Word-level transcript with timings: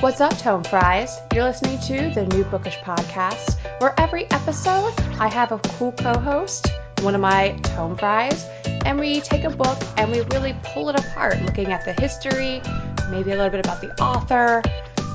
What's 0.00 0.22
up, 0.22 0.38
Tome 0.38 0.64
Fries? 0.64 1.18
You're 1.34 1.44
listening 1.44 1.78
to 1.80 2.08
the 2.14 2.24
New 2.34 2.44
Bookish 2.44 2.78
Podcast, 2.78 3.58
where 3.82 3.92
every 4.00 4.24
episode 4.30 4.98
I 5.18 5.28
have 5.28 5.52
a 5.52 5.58
cool 5.58 5.92
co 5.92 6.18
host, 6.18 6.72
one 7.02 7.14
of 7.14 7.20
my 7.20 7.50
Tome 7.64 7.98
Fries, 7.98 8.46
and 8.86 8.98
we 8.98 9.20
take 9.20 9.44
a 9.44 9.50
book 9.50 9.78
and 9.98 10.10
we 10.10 10.22
really 10.32 10.56
pull 10.62 10.88
it 10.88 10.98
apart, 10.98 11.42
looking 11.42 11.66
at 11.66 11.84
the 11.84 11.92
history, 12.00 12.62
maybe 13.10 13.32
a 13.32 13.36
little 13.36 13.50
bit 13.50 13.60
about 13.60 13.82
the 13.82 13.90
author, 14.02 14.62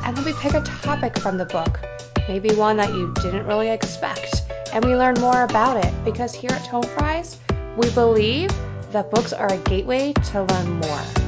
and 0.04 0.16
then 0.16 0.24
we 0.24 0.34
pick 0.34 0.54
a 0.54 0.61
topic 0.61 1.17
from 1.17 1.39
the 1.39 1.45
book, 1.45 1.79
maybe 2.27 2.54
one 2.54 2.77
that 2.77 2.93
you 2.93 3.11
didn't 3.23 3.47
really 3.47 3.70
expect, 3.70 4.43
and 4.71 4.86
we 4.86 4.95
learn 4.95 5.15
more 5.20 5.45
about 5.45 5.83
it 5.83 5.91
because 6.05 6.36
here 6.36 6.52
at 6.52 6.63
Tome 6.63 6.83
Fries, 6.83 7.39
we 7.75 7.89
believe 7.95 8.52
that 8.91 9.09
books 9.09 9.33
are 9.33 9.52
a 9.52 9.57
gateway 9.57 10.13
to 10.13 10.43
learn 10.43 10.79
more. 10.79 11.25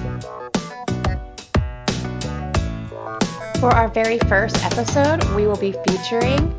For 3.59 3.71
our 3.71 3.87
very 3.87 4.19
first 4.19 4.63
episode, 4.63 5.23
we 5.35 5.47
will 5.47 5.57
be 5.57 5.73
featuring 5.87 6.55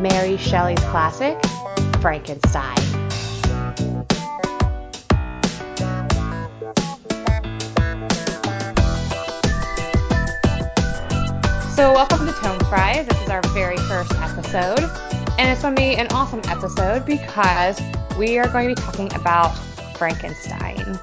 Mary 0.00 0.36
Shelley's 0.36 0.78
classic, 0.78 1.36
Frankenstein. 2.00 2.76
So, 11.74 11.92
welcome 11.92 12.24
to 12.26 12.32
Tome 12.40 12.60
Fries. 12.68 13.08
This 13.08 13.20
is 13.22 13.28
our 13.28 13.42
very 13.48 13.76
first 13.78 14.12
episode, 14.12 14.88
and 15.40 15.50
it's 15.50 15.62
going 15.62 15.74
to 15.74 15.82
be 15.82 15.96
an 15.96 16.06
awesome 16.12 16.42
episode 16.44 17.04
because 17.04 17.80
we 18.16 18.38
are 18.38 18.46
going 18.46 18.68
to 18.68 18.74
be 18.76 18.80
talking 18.80 19.12
about 19.14 19.48
Frankenstein. 19.98 20.96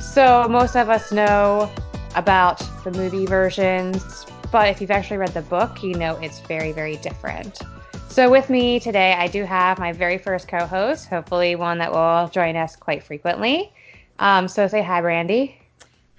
So, 0.00 0.48
most 0.48 0.74
of 0.74 0.88
us 0.88 1.12
know 1.12 1.70
about 2.14 2.66
the 2.82 2.92
movie 2.92 3.26
versions, 3.26 4.24
but 4.50 4.68
if 4.68 4.80
you've 4.80 4.90
actually 4.90 5.18
read 5.18 5.34
the 5.34 5.42
book, 5.42 5.82
you 5.82 5.94
know 5.94 6.16
it's 6.16 6.40
very, 6.40 6.72
very 6.72 6.96
different. 6.96 7.60
So, 8.08 8.30
with 8.30 8.48
me 8.48 8.80
today, 8.80 9.12
I 9.12 9.28
do 9.28 9.44
have 9.44 9.78
my 9.78 9.92
very 9.92 10.18
first 10.18 10.48
co 10.48 10.64
host, 10.66 11.08
hopefully, 11.08 11.54
one 11.56 11.78
that 11.78 11.92
will 11.92 12.28
join 12.28 12.56
us 12.56 12.76
quite 12.76 13.02
frequently. 13.02 13.72
Um, 14.18 14.48
so, 14.48 14.66
say 14.68 14.82
hi, 14.82 15.00
Brandy. 15.00 15.58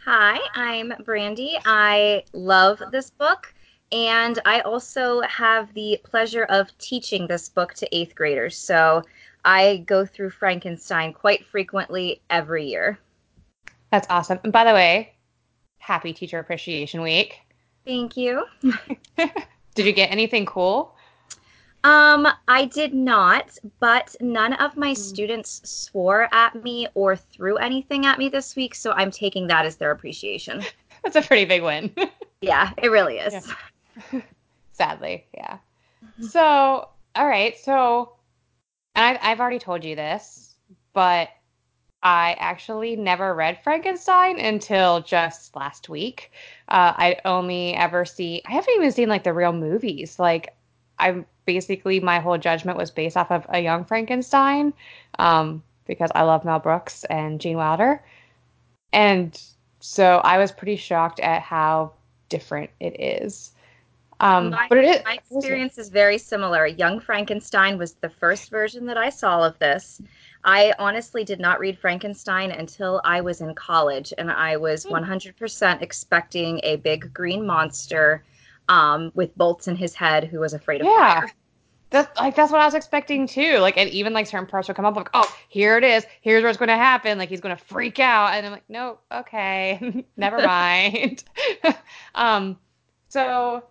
Hi, 0.05 0.39
I'm 0.55 0.93
Brandy. 1.03 1.57
I 1.65 2.23
love 2.33 2.81
this 2.91 3.09
book. 3.09 3.53
And 3.91 4.39
I 4.45 4.61
also 4.61 5.21
have 5.21 5.73
the 5.73 5.99
pleasure 6.03 6.43
of 6.43 6.77
teaching 6.77 7.27
this 7.27 7.49
book 7.49 7.73
to 7.75 7.95
eighth 7.95 8.15
graders. 8.15 8.57
So 8.57 9.03
I 9.45 9.83
go 9.85 10.05
through 10.05 10.31
Frankenstein 10.31 11.13
quite 11.13 11.45
frequently 11.45 12.21
every 12.29 12.67
year. 12.67 12.99
That's 13.91 14.07
awesome. 14.09 14.39
And 14.43 14.51
by 14.51 14.65
the 14.65 14.73
way, 14.73 15.13
happy 15.77 16.11
Teacher 16.11 16.39
Appreciation 16.39 17.01
Week. 17.01 17.39
Thank 17.87 18.17
you. 18.17 18.43
did 19.75 19.85
you 19.85 19.93
get 19.93 20.11
anything 20.11 20.45
cool? 20.45 20.93
Um, 21.85 22.27
I 22.49 22.65
did 22.65 22.93
not, 22.93 23.57
but 23.79 24.13
none 24.19 24.51
of 24.53 24.75
my 24.75 24.91
mm. 24.91 24.97
students 24.97 25.61
swore 25.63 26.27
at 26.33 26.61
me 26.61 26.89
or 26.95 27.15
threw 27.15 27.55
anything 27.55 28.05
at 28.05 28.19
me 28.19 28.27
this 28.27 28.57
week, 28.57 28.75
so 28.75 28.91
I'm 28.91 29.09
taking 29.09 29.47
that 29.47 29.65
as 29.65 29.77
their 29.77 29.91
appreciation. 29.91 30.63
That's 31.03 31.15
a 31.15 31.21
pretty 31.21 31.45
big 31.45 31.63
win. 31.63 31.89
yeah, 32.41 32.73
it 32.77 32.89
really 32.89 33.19
is. 33.19 33.47
Yeah. 34.11 34.21
Sadly, 34.73 35.25
yeah. 35.33 35.59
So, 36.19 36.89
all 37.15 37.27
right. 37.27 37.57
So, 37.57 38.17
and 38.95 39.17
I, 39.17 39.31
I've 39.31 39.39
already 39.39 39.59
told 39.59 39.85
you 39.85 39.95
this, 39.95 40.55
but 40.91 41.29
I 42.03 42.35
actually 42.39 42.95
never 42.95 43.33
read 43.33 43.59
Frankenstein 43.63 44.39
until 44.39 45.01
just 45.01 45.55
last 45.55 45.89
week. 45.89 46.31
Uh, 46.67 46.93
I 46.95 47.17
only 47.25 47.73
ever 47.73 48.05
see, 48.05 48.41
I 48.47 48.51
haven't 48.51 48.75
even 48.75 48.91
seen 48.91 49.09
like 49.09 49.23
the 49.23 49.33
real 49.33 49.53
movies. 49.53 50.19
Like, 50.19 50.55
I 50.99 51.23
basically, 51.45 51.99
my 51.99 52.19
whole 52.19 52.37
judgment 52.37 52.77
was 52.77 52.91
based 52.91 53.17
off 53.17 53.31
of 53.31 53.45
A 53.49 53.59
Young 53.59 53.83
Frankenstein 53.83 54.73
um, 55.19 55.63
because 55.85 56.11
I 56.13 56.23
love 56.23 56.45
Mel 56.45 56.59
Brooks 56.59 57.03
and 57.05 57.41
Gene 57.41 57.57
Wilder. 57.57 58.03
And 58.93 59.39
so 59.79 60.17
I 60.23 60.37
was 60.37 60.51
pretty 60.51 60.75
shocked 60.75 61.19
at 61.19 61.41
how 61.41 61.93
different 62.29 62.69
it 62.79 62.99
is. 62.99 63.51
Um, 64.19 64.49
my, 64.49 64.67
but 64.69 64.79
it 64.79 64.85
is. 64.85 65.03
My 65.03 65.19
experience 65.31 65.77
is 65.77 65.89
very 65.89 66.17
similar. 66.17 66.65
Young 66.65 66.99
Frankenstein 66.99 67.77
was 67.77 67.93
the 67.93 68.09
first 68.09 68.49
version 68.49 68.85
that 68.87 68.97
I 68.97 69.09
saw 69.09 69.45
of 69.45 69.57
this. 69.59 70.01
I 70.47 70.73
honestly 70.79 71.25
did 71.25 71.41
not 71.41 71.59
read 71.59 71.77
Frankenstein 71.77 72.51
until 72.51 73.01
I 73.03 73.19
was 73.19 73.41
in 73.41 73.53
college, 73.53 74.13
and 74.17 74.31
I 74.31 74.55
was 74.55 74.85
100% 74.85 75.77
hmm. 75.77 75.83
expecting 75.83 76.61
a 76.63 76.77
big 76.77 77.13
green 77.13 77.45
monster 77.45 78.23
um, 78.69 79.11
with 79.13 79.37
bolts 79.37 79.67
in 79.67 79.75
his 79.75 79.93
head 79.93 80.23
who 80.23 80.39
was 80.39 80.53
afraid 80.53 80.79
of 80.79 80.87
yeah. 80.87 81.19
fire. 81.19 81.31
That's 81.89 82.19
like 82.19 82.35
that's 82.35 82.51
what 82.51 82.59
I 82.59 82.65
was 82.65 82.73
expecting 82.73 83.27
too. 83.27 83.59
Like, 83.59 83.77
and 83.77 83.89
even 83.89 84.11
like 84.11 84.27
certain 84.27 84.47
parts 84.47 84.67
would 84.67 84.75
come 84.75 84.85
up 84.85 84.95
like, 84.95 85.09
oh, 85.13 85.37
here 85.47 85.77
it 85.77 85.85
is. 85.85 86.05
Here's 86.21 86.43
what's 86.43 86.57
going 86.57 86.67
to 86.67 86.75
happen. 86.75 87.17
Like 87.17 87.29
he's 87.29 87.39
going 87.39 87.55
to 87.55 87.63
freak 87.63 87.99
out, 87.99 88.33
and 88.33 88.45
I'm 88.45 88.51
like, 88.51 88.69
no, 88.69 88.99
okay, 89.11 90.05
never 90.17 90.37
mind. 90.45 91.23
um, 92.15 92.57
so 93.09 93.63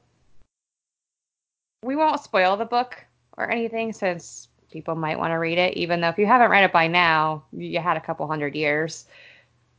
we 1.82 1.96
won't 1.96 2.20
spoil 2.20 2.56
the 2.56 2.64
book 2.66 3.02
or 3.36 3.50
anything 3.50 3.92
since 3.92 4.48
people 4.76 4.94
might 4.94 5.18
want 5.18 5.30
to 5.30 5.36
read 5.36 5.56
it, 5.56 5.74
even 5.74 6.02
though 6.02 6.10
if 6.10 6.18
you 6.18 6.26
haven't 6.26 6.50
read 6.50 6.62
it 6.62 6.70
by 6.70 6.86
now, 6.86 7.42
you 7.50 7.80
had 7.80 7.96
a 7.96 8.00
couple 8.00 8.26
hundred 8.26 8.54
years. 8.54 9.06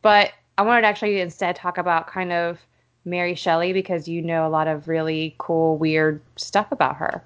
But 0.01 0.31
I 0.57 0.63
wanted 0.63 0.81
to 0.81 0.87
actually 0.87 1.21
instead 1.21 1.55
talk 1.55 1.77
about 1.77 2.07
kind 2.07 2.33
of 2.33 2.59
Mary 3.05 3.35
Shelley 3.35 3.73
because 3.73 4.07
you 4.07 4.23
know 4.23 4.47
a 4.47 4.49
lot 4.49 4.67
of 4.67 4.87
really 4.87 5.35
cool, 5.37 5.77
weird 5.77 6.19
stuff 6.35 6.71
about 6.71 6.95
her. 6.95 7.23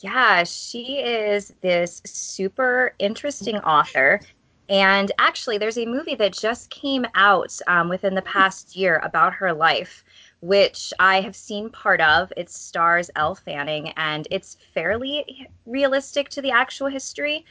Yeah, 0.00 0.42
she 0.42 0.98
is 0.98 1.54
this 1.60 2.02
super 2.04 2.94
interesting 2.98 3.58
author. 3.58 4.20
And 4.68 5.12
actually, 5.18 5.58
there's 5.58 5.78
a 5.78 5.86
movie 5.86 6.16
that 6.16 6.32
just 6.32 6.68
came 6.70 7.06
out 7.14 7.56
um, 7.68 7.88
within 7.88 8.16
the 8.16 8.22
past 8.22 8.74
year 8.74 9.00
about 9.04 9.34
her 9.34 9.52
life 9.52 10.02
which 10.42 10.92
I 10.98 11.20
have 11.20 11.36
seen 11.36 11.70
part 11.70 12.00
of. 12.00 12.32
It 12.36 12.50
stars 12.50 13.10
Elle 13.16 13.36
Fanning, 13.36 13.90
and 13.96 14.28
it's 14.30 14.58
fairly 14.74 15.48
realistic 15.66 16.28
to 16.30 16.42
the 16.42 16.50
actual 16.50 16.88
history. 16.88 17.46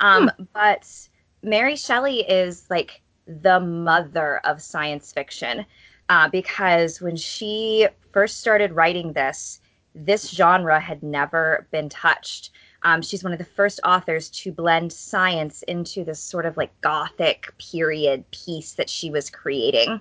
Um, 0.00 0.30
hmm. 0.36 0.44
But 0.52 1.08
Mary 1.42 1.76
Shelley 1.76 2.28
is 2.28 2.66
like 2.68 3.00
the 3.26 3.60
mother 3.60 4.38
of 4.44 4.60
science 4.60 5.12
fiction 5.12 5.64
uh, 6.08 6.28
because 6.28 7.00
when 7.00 7.16
she 7.16 7.86
first 8.12 8.40
started 8.40 8.72
writing 8.72 9.12
this, 9.12 9.60
this 9.94 10.28
genre 10.28 10.80
had 10.80 11.02
never 11.02 11.66
been 11.70 11.88
touched. 11.88 12.50
Um, 12.82 13.02
she's 13.02 13.22
one 13.22 13.32
of 13.32 13.38
the 13.38 13.44
first 13.44 13.78
authors 13.84 14.28
to 14.30 14.50
blend 14.50 14.92
science 14.92 15.62
into 15.64 16.02
this 16.04 16.18
sort 16.18 16.46
of 16.46 16.56
like 16.56 16.78
gothic 16.80 17.52
period 17.58 18.28
piece 18.32 18.72
that 18.72 18.90
she 18.90 19.10
was 19.10 19.30
creating. 19.30 20.00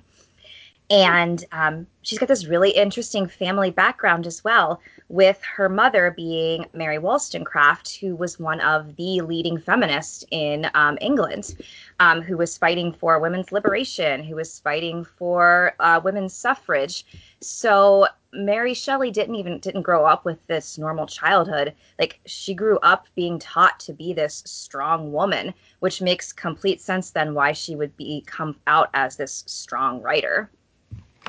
And 0.91 1.45
um, 1.53 1.87
she's 2.01 2.19
got 2.19 2.27
this 2.27 2.47
really 2.47 2.71
interesting 2.71 3.25
family 3.25 3.71
background 3.71 4.27
as 4.27 4.43
well, 4.43 4.81
with 5.07 5.41
her 5.41 5.69
mother 5.69 6.13
being 6.17 6.65
Mary 6.73 6.97
Wollstonecraft, 6.97 7.95
who 7.95 8.13
was 8.13 8.41
one 8.41 8.59
of 8.59 8.97
the 8.97 9.21
leading 9.21 9.57
feminists 9.57 10.25
in 10.31 10.69
um, 10.73 10.97
England, 10.99 11.55
um, 12.01 12.21
who 12.21 12.35
was 12.35 12.57
fighting 12.57 12.91
for 12.91 13.21
women's 13.21 13.53
liberation, 13.53 14.21
who 14.21 14.35
was 14.35 14.59
fighting 14.59 15.05
for 15.05 15.75
uh, 15.79 16.01
women's 16.03 16.33
suffrage. 16.33 17.05
So 17.39 18.07
Mary 18.33 18.73
Shelley 18.73 19.11
didn't 19.11 19.35
even 19.35 19.59
didn't 19.59 19.83
grow 19.83 20.05
up 20.05 20.25
with 20.25 20.45
this 20.47 20.77
normal 20.77 21.05
childhood. 21.05 21.73
Like 21.99 22.19
she 22.25 22.53
grew 22.53 22.77
up 22.79 23.07
being 23.15 23.39
taught 23.39 23.79
to 23.81 23.93
be 23.93 24.11
this 24.11 24.43
strong 24.45 25.13
woman, 25.13 25.53
which 25.79 26.01
makes 26.01 26.33
complete 26.33 26.81
sense 26.81 27.11
then 27.11 27.33
why 27.33 27.53
she 27.53 27.77
would 27.77 27.95
be 27.95 28.25
come 28.27 28.57
out 28.67 28.89
as 28.93 29.15
this 29.15 29.45
strong 29.47 30.01
writer. 30.01 30.49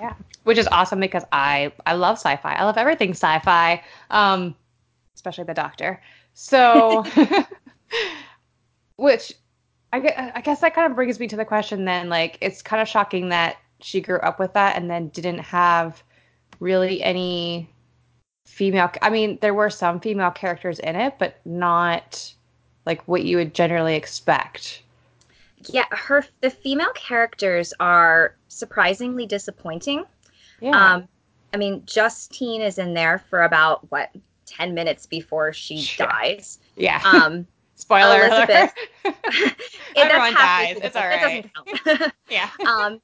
Yeah, 0.00 0.14
which 0.44 0.58
is 0.58 0.69
awesome 0.72 1.00
because 1.00 1.25
I 1.32 1.72
I 1.86 1.94
love 1.94 2.16
sci-fi. 2.16 2.54
I 2.54 2.64
love 2.64 2.76
everything 2.76 3.10
sci-fi, 3.10 3.83
um, 4.10 4.54
especially 5.15 5.44
the 5.44 5.54
Doctor. 5.54 6.00
So, 6.34 7.04
which 8.97 9.33
I 9.92 10.00
guess, 10.00 10.33
I 10.34 10.41
guess 10.41 10.60
that 10.60 10.74
kind 10.74 10.91
of 10.91 10.97
brings 10.97 11.21
me 11.21 11.28
to 11.28 11.36
the 11.36 11.44
question 11.44 11.84
then. 11.84 12.09
Like, 12.09 12.39
it's 12.41 12.62
kind 12.62 12.80
of 12.80 12.89
shocking 12.89 13.28
that 13.28 13.59
she 13.80 14.00
grew 14.00 14.18
up 14.18 14.39
with 14.39 14.54
that 14.54 14.77
and 14.77 14.91
then 14.91 15.09
didn't 15.09 15.39
have 15.39 16.03
really 16.60 17.03
any 17.03 17.68
female. 18.47 18.91
I 19.03 19.10
mean, 19.10 19.39
there 19.42 19.54
were 19.54 19.71
some 19.71 20.00
female 20.00 20.30
characters 20.30 20.78
in 20.78 20.97
it, 20.97 21.15
but 21.18 21.41
not 21.44 22.33
like 22.86 23.03
what 23.06 23.24
you 23.24 23.36
would 23.36 23.54
generally 23.54 23.94
expect. 23.94 24.83
Yeah, 25.68 25.84
her 25.91 26.24
the 26.41 26.50
female 26.50 26.92
characters 26.94 27.72
are 27.80 28.36
surprisingly 28.48 29.26
disappointing. 29.26 30.04
Yeah. 30.60 30.94
Um, 30.94 31.09
I 31.54 31.56
mean, 31.56 31.82
Justine 31.86 32.62
is 32.62 32.78
in 32.78 32.94
there 32.94 33.18
for 33.30 33.42
about 33.42 33.91
what 33.91 34.10
ten 34.47 34.74
minutes 34.74 35.06
before 35.06 35.53
she 35.53 35.76
yeah. 35.76 36.06
dies. 36.06 36.59
Yeah. 36.76 37.00
Um, 37.04 37.47
Spoiler 37.76 38.26
Elizabeth. 38.26 38.72
it, 39.04 39.56
Everyone 39.97 40.34
dies. 40.34 40.78
It's 40.82 40.97
all 40.97 41.06
right. 41.09 41.50
It 41.66 41.84
doesn't 41.84 41.98
count. 41.98 42.12
yeah. 42.30 42.48
Um, 42.66 43.00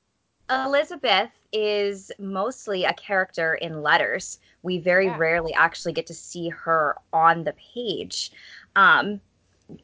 Elizabeth 0.50 1.30
is 1.52 2.12
mostly 2.18 2.84
a 2.84 2.92
character 2.94 3.54
in 3.54 3.82
letters. 3.82 4.38
We 4.62 4.78
very 4.78 5.06
Yeah. 5.06 5.18
rarely 5.18 5.52
actually 5.54 5.92
get 5.92 6.06
to 6.06 6.14
see 6.14 6.48
her 6.50 6.96
on 7.12 7.44
the 7.44 7.54
page. 7.74 8.32
Um, 8.76 9.20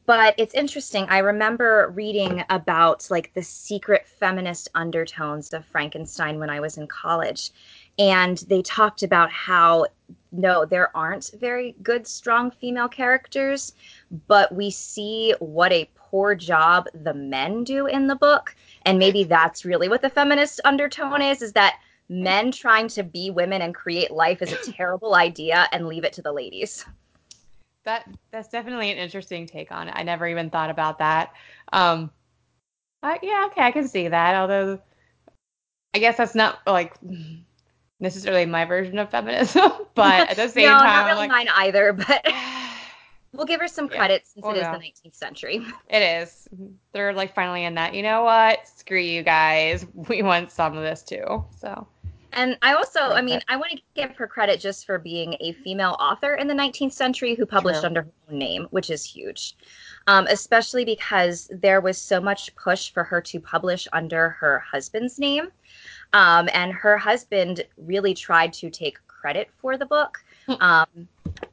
but 0.05 0.33
it's 0.37 0.53
interesting. 0.53 1.05
I 1.09 1.19
remember 1.19 1.91
reading 1.93 2.43
about 2.49 3.07
like 3.11 3.33
the 3.33 3.43
secret 3.43 4.07
feminist 4.07 4.69
undertones 4.73 5.53
of 5.53 5.65
Frankenstein 5.65 6.39
when 6.39 6.49
I 6.49 6.59
was 6.59 6.77
in 6.77 6.87
college. 6.87 7.51
And 7.97 8.37
they 8.49 8.61
talked 8.61 9.03
about 9.03 9.31
how 9.31 9.85
no, 10.31 10.65
there 10.65 10.95
aren't 10.95 11.31
very 11.39 11.75
good, 11.81 12.05
strong 12.05 12.51
female 12.51 12.89
characters, 12.89 13.73
but 14.27 14.53
we 14.53 14.69
see 14.69 15.33
what 15.39 15.71
a 15.71 15.89
poor 15.95 16.35
job 16.35 16.87
the 16.93 17.13
men 17.13 17.63
do 17.63 17.85
in 17.85 18.07
the 18.07 18.15
book. 18.15 18.55
And 18.85 18.99
maybe 18.99 19.23
that's 19.23 19.65
really 19.65 19.87
what 19.87 20.01
the 20.01 20.09
feminist 20.09 20.59
undertone 20.65 21.21
is, 21.21 21.41
is 21.41 21.53
that 21.53 21.79
men 22.09 22.51
trying 22.51 22.87
to 22.89 23.03
be 23.03 23.31
women 23.31 23.61
and 23.61 23.73
create 23.73 24.11
life 24.11 24.41
is 24.41 24.51
a 24.51 24.71
terrible 24.71 25.15
idea 25.15 25.67
and 25.71 25.87
leave 25.87 26.03
it 26.03 26.13
to 26.13 26.21
the 26.21 26.33
ladies. 26.33 26.85
That 27.85 28.07
that's 28.31 28.49
definitely 28.49 28.91
an 28.91 28.97
interesting 28.97 29.45
take 29.47 29.71
on 29.71 29.87
it. 29.87 29.93
I 29.95 30.03
never 30.03 30.27
even 30.27 30.49
thought 30.49 30.69
about 30.69 30.99
that. 30.99 31.33
Um, 31.71 32.11
uh, 33.03 33.17
yeah, 33.21 33.45
okay, 33.51 33.61
I 33.61 33.71
can 33.71 33.87
see 33.87 34.07
that. 34.07 34.35
Although, 34.35 34.79
I 35.93 35.99
guess 35.99 36.17
that's 36.17 36.35
not 36.35 36.59
like 36.65 36.95
necessarily 37.99 38.45
my 38.45 38.65
version 38.65 38.97
of 38.99 39.09
feminism, 39.09 39.71
but 39.95 40.29
at 40.29 40.35
the 40.35 40.47
same 40.49 40.67
no, 40.67 40.77
time, 40.77 40.83
not 40.83 41.05
really 41.05 41.27
like, 41.27 41.29
mine 41.29 41.47
either, 41.55 41.93
but 41.93 42.25
we'll 43.33 43.45
give 43.45 43.61
her 43.61 43.67
some 43.67 43.89
Yeah. 43.89 43.97
credit 43.97 44.27
since 44.27 44.43
Well, 44.43 44.55
it 44.55 44.61
is 44.61 44.67
the 44.67 44.77
19th 44.77 45.15
century. 45.15 45.61
it 45.89 46.01
is. 46.01 46.47
They're 46.91 47.13
like 47.13 47.35
finally 47.35 47.65
in 47.65 47.75
that. 47.75 47.93
You 47.93 48.01
know 48.03 48.23
what? 48.23 48.67
Screw 48.67 48.99
you 48.99 49.23
guys. 49.23 49.85
We 50.09 50.23
want 50.23 50.51
some 50.51 50.75
of 50.77 50.83
this 50.83 51.03
too. 51.03 51.45
So 51.59 51.87
And 52.35 52.57
I 52.61 52.73
also, 52.73 52.99
I 52.99 53.21
mean, 53.21 53.39
I 53.47 53.55
want 53.55 53.71
to 53.71 53.81
give 53.95 54.15
her 54.17 54.27
credit 54.27 54.59
just 54.59 54.85
for 54.85 54.99
being 54.99 55.35
a 55.39 55.53
female 55.53 55.95
author 55.99 56.35
in 56.35 56.47
the 56.47 56.53
19th 56.53 56.91
century 56.91 57.33
who 57.33 57.45
published 57.45 57.79
True. 57.79 57.87
under 57.87 58.01
her 58.03 58.11
own 58.29 58.37
name, 58.37 58.67
which 58.71 58.89
is 58.89 59.05
huge. 59.05 59.55
Um, 60.07 60.27
especially 60.29 60.83
because 60.83 61.49
there 61.51 61.79
was 61.79 61.97
so 61.97 62.19
much 62.19 62.53
push 62.55 62.91
for 62.91 63.03
her 63.05 63.21
to 63.21 63.39
publish 63.39 63.87
under 63.93 64.29
her 64.31 64.59
husband's 64.59 65.17
name. 65.17 65.47
Um, 66.11 66.49
and 66.53 66.73
her 66.73 66.97
husband 66.97 67.65
really 67.77 68.13
tried 68.13 68.51
to 68.53 68.69
take 68.69 68.99
credit 69.07 69.49
for 69.57 69.77
the 69.77 69.85
book. 69.85 70.19
Um, 70.59 71.07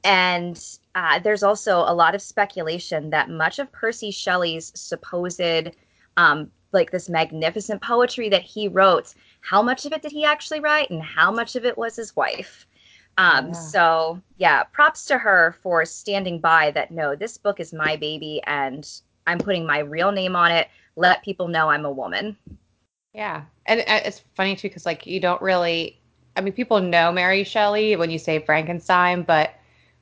and 0.05 0.63
uh, 0.95 1.19
there's 1.21 1.43
also 1.43 1.79
a 1.79 1.95
lot 1.95 2.15
of 2.15 2.21
speculation 2.21 3.09
that 3.11 3.31
much 3.31 3.59
of 3.59 3.71
Percy 3.73 4.11
Shelley's 4.11 4.73
supposed, 4.75 5.41
um, 6.17 6.51
like 6.73 6.91
this 6.91 7.09
magnificent 7.09 7.81
poetry 7.81 8.29
that 8.29 8.43
he 8.43 8.69
wrote, 8.69 9.15
how 9.43 9.63
much 9.63 9.87
of 9.87 9.93
it 9.93 10.03
did 10.03 10.13
he 10.13 10.25
actually 10.25 10.61
write 10.61 10.91
and 10.91 11.03
how 11.03 11.31
much 11.31 11.57
of 11.57 11.67
it 11.67 11.79
was 11.79 11.97
his 11.97 12.17
wife? 12.17 12.67
Um, 13.19 13.49
Yeah. 13.49 13.53
So, 13.53 14.23
yeah, 14.39 14.65
props 14.65 15.05
to 15.07 15.19
her 15.19 15.57
for 15.63 15.85
standing 15.85 16.41
by 16.41 16.71
that. 16.73 16.91
No, 16.91 17.17
this 17.17 17.39
book 17.39 17.61
is 17.61 17.73
my 17.73 17.97
baby 17.97 18.41
and 18.47 18.89
I'm 19.27 19.43
putting 19.43 19.67
my 19.67 19.81
real 19.81 20.13
name 20.13 20.37
on 20.37 20.53
it. 20.53 20.69
Let 20.97 21.25
people 21.25 21.49
know 21.49 21.71
I'm 21.71 21.87
a 21.87 21.93
woman. 21.93 22.37
yeah, 23.15 23.45
and 23.67 23.81
uh, 23.81 24.01
it's 24.05 24.23
funny 24.35 24.57
too 24.57 24.69
because 24.69 24.87
like 24.87 25.07
you 25.07 25.21
don't 25.21 25.43
really. 25.43 25.99
I 26.37 26.41
mean, 26.41 26.55
people 26.55 26.81
know 26.81 27.13
Mary 27.13 27.45
Shelley 27.45 27.97
when 27.97 28.11
you 28.11 28.19
say 28.19 28.39
Frankenstein, 28.39 29.23
but 29.23 29.55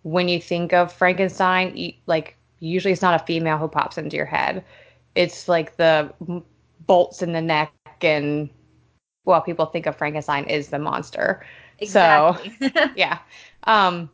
when 0.03 0.29
you 0.29 0.41
think 0.41 0.73
of 0.73 0.93
Frankenstein, 0.93 1.77
you, 1.77 1.93
like 2.07 2.37
usually 2.61 2.93
it's 2.93 3.03
not 3.03 3.21
a 3.21 3.25
female 3.27 3.59
who 3.59 3.69
pops 3.69 3.99
into 3.99 4.17
your 4.17 4.27
head. 4.27 4.65
It's 5.17 5.49
like 5.49 5.77
the 5.77 6.13
bolts 6.87 7.23
in 7.23 7.33
the 7.33 7.41
neck 7.43 7.73
and 8.03 8.49
well, 9.31 9.41
people 9.41 9.67
think 9.67 9.87
of 9.87 9.97
Frankenstein 9.97 10.45
is 10.45 10.69
the 10.69 10.79
monster. 10.79 11.45
So- 11.87 12.37
Yeah. 12.97 13.19
Um 13.65 14.11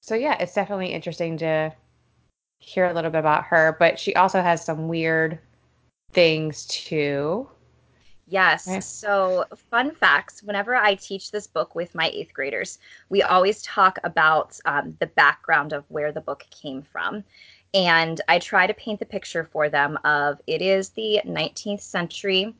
so 0.00 0.14
yeah, 0.14 0.36
it's 0.40 0.54
definitely 0.54 0.92
interesting 0.92 1.36
to 1.38 1.72
hear 2.60 2.86
a 2.86 2.92
little 2.94 3.10
bit 3.10 3.18
about 3.18 3.44
her, 3.44 3.76
but 3.78 3.98
she 3.98 4.14
also 4.14 4.40
has 4.40 4.64
some 4.64 4.88
weird 4.88 5.38
things 6.12 6.64
too. 6.66 7.48
Yes. 8.28 8.66
Right. 8.66 8.82
So, 8.82 9.44
fun 9.70 9.92
facts 9.92 10.42
whenever 10.42 10.74
I 10.74 10.96
teach 10.96 11.30
this 11.30 11.46
book 11.46 11.74
with 11.76 11.94
my 11.94 12.08
eighth 12.08 12.32
graders, 12.34 12.78
we 13.08 13.22
always 13.22 13.62
talk 13.62 13.98
about 14.02 14.58
um, 14.64 14.96
the 14.98 15.06
background 15.06 15.72
of 15.72 15.84
where 15.88 16.10
the 16.10 16.20
book 16.20 16.44
came 16.50 16.82
from. 16.82 17.22
And 17.74 18.20
I 18.26 18.38
try 18.38 18.66
to 18.66 18.74
paint 18.74 18.98
the 18.98 19.06
picture 19.06 19.44
for 19.44 19.68
them 19.68 19.96
of 20.04 20.40
it 20.46 20.60
is 20.62 20.88
the 20.90 21.20
19th 21.24 21.82
century. 21.82 22.54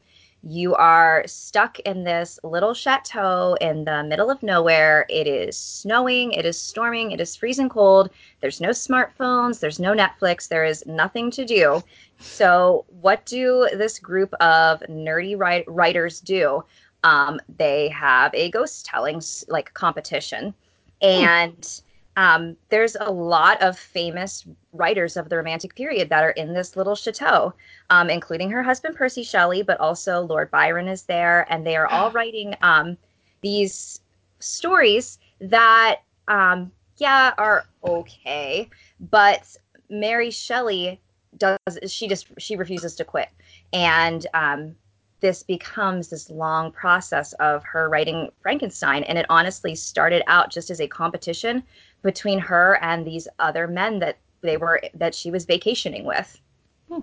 You 0.49 0.77
are 0.77 1.25
stuck 1.27 1.81
in 1.81 2.05
this 2.05 2.39
little 2.45 2.73
chateau 2.73 3.57
in 3.61 3.85
the 3.85 4.05
middle 4.05 4.31
of 4.31 4.45
nowhere. 4.45 5.05
It 5.09 5.27
is 5.27 5.59
snowing, 5.59 6.31
it 6.35 6.47
is 6.47 6.57
storming, 6.57 7.11
it 7.11 7.21
is 7.21 7.35
freezing 7.35 7.69
cold. 7.69 8.11
There's 8.41 8.61
no 8.61 8.69
smartphones, 8.69 9.59
there's 9.59 9.81
no 9.81 9.93
Netflix, 9.93 10.47
there 10.47 10.65
is 10.65 10.87
nothing 10.87 11.33
to 11.33 11.45
do. 11.45 11.83
So, 12.21 12.85
what 13.01 13.27
do 13.27 13.69
this 13.73 13.99
group 13.99 14.33
of 14.35 14.79
nerdy 14.89 15.37
write- 15.37 15.67
writers 15.67 16.21
do? 16.21 16.63
Um, 17.03 17.41
they 17.59 17.89
have 17.89 18.33
a 18.33 18.49
ghost 18.53 18.87
telling 18.87 19.21
like 19.49 19.75
competition, 19.75 20.55
and 21.03 21.83
um, 22.17 22.57
there's 22.71 22.97
a 22.99 23.11
lot 23.11 23.61
of 23.63 23.79
famous 23.79 24.47
writers 24.73 25.17
of 25.17 25.29
the 25.29 25.37
Romantic 25.37 25.75
period 25.75 26.09
that 26.09 26.25
are 26.25 26.31
in 26.31 26.55
this 26.55 26.75
little 26.75 26.95
chateau, 26.95 27.53
um, 27.91 28.09
including 28.09 28.51
her 28.51 28.63
husband 28.63 28.97
Percy 28.97 29.23
Shelley, 29.23 29.63
but 29.63 29.79
also 29.81 30.21
Lord 30.23 30.51
Byron 30.51 30.89
is 30.89 31.03
there, 31.03 31.47
and 31.51 31.67
they 31.67 31.77
are 31.77 31.87
all 31.87 32.11
writing 32.13 32.55
um, 32.63 32.97
these 33.43 34.01
stories 34.39 35.19
that, 35.41 36.01
um, 36.29 36.73
yeah, 36.97 37.33
are 37.37 37.67
okay, 37.85 38.71
but 38.99 39.55
Mary 39.91 40.31
Shelley 40.31 41.01
does 41.37 41.59
she 41.87 42.09
just 42.09 42.29
she 42.39 42.57
refuses 42.57 42.97
to 42.97 43.05
quit. 43.05 43.29
And 43.75 44.27
um, 44.33 44.75
this 45.21 45.43
becomes 45.43 46.09
this 46.09 46.31
long 46.31 46.71
process 46.73 47.33
of 47.35 47.65
her 47.65 47.89
writing 47.89 48.31
frankenstein 48.41 49.03
and 49.05 49.19
it 49.19 49.27
honestly 49.29 49.75
started 49.75 50.23
out 50.27 50.51
just 50.51 50.71
as 50.71 50.81
a 50.81 50.89
competition 50.89 51.63
between 52.03 52.39
her 52.39 52.79
and 52.83 53.07
these 53.07 53.27
other 53.39 53.67
men 53.67 53.99
that 53.99 54.19
they 54.43 54.57
were 54.57 54.81
that 54.95 55.15
she 55.15 55.31
was 55.31 55.45
vacationing 55.45 56.05
with. 56.05 56.41
Hmm. 56.89 57.01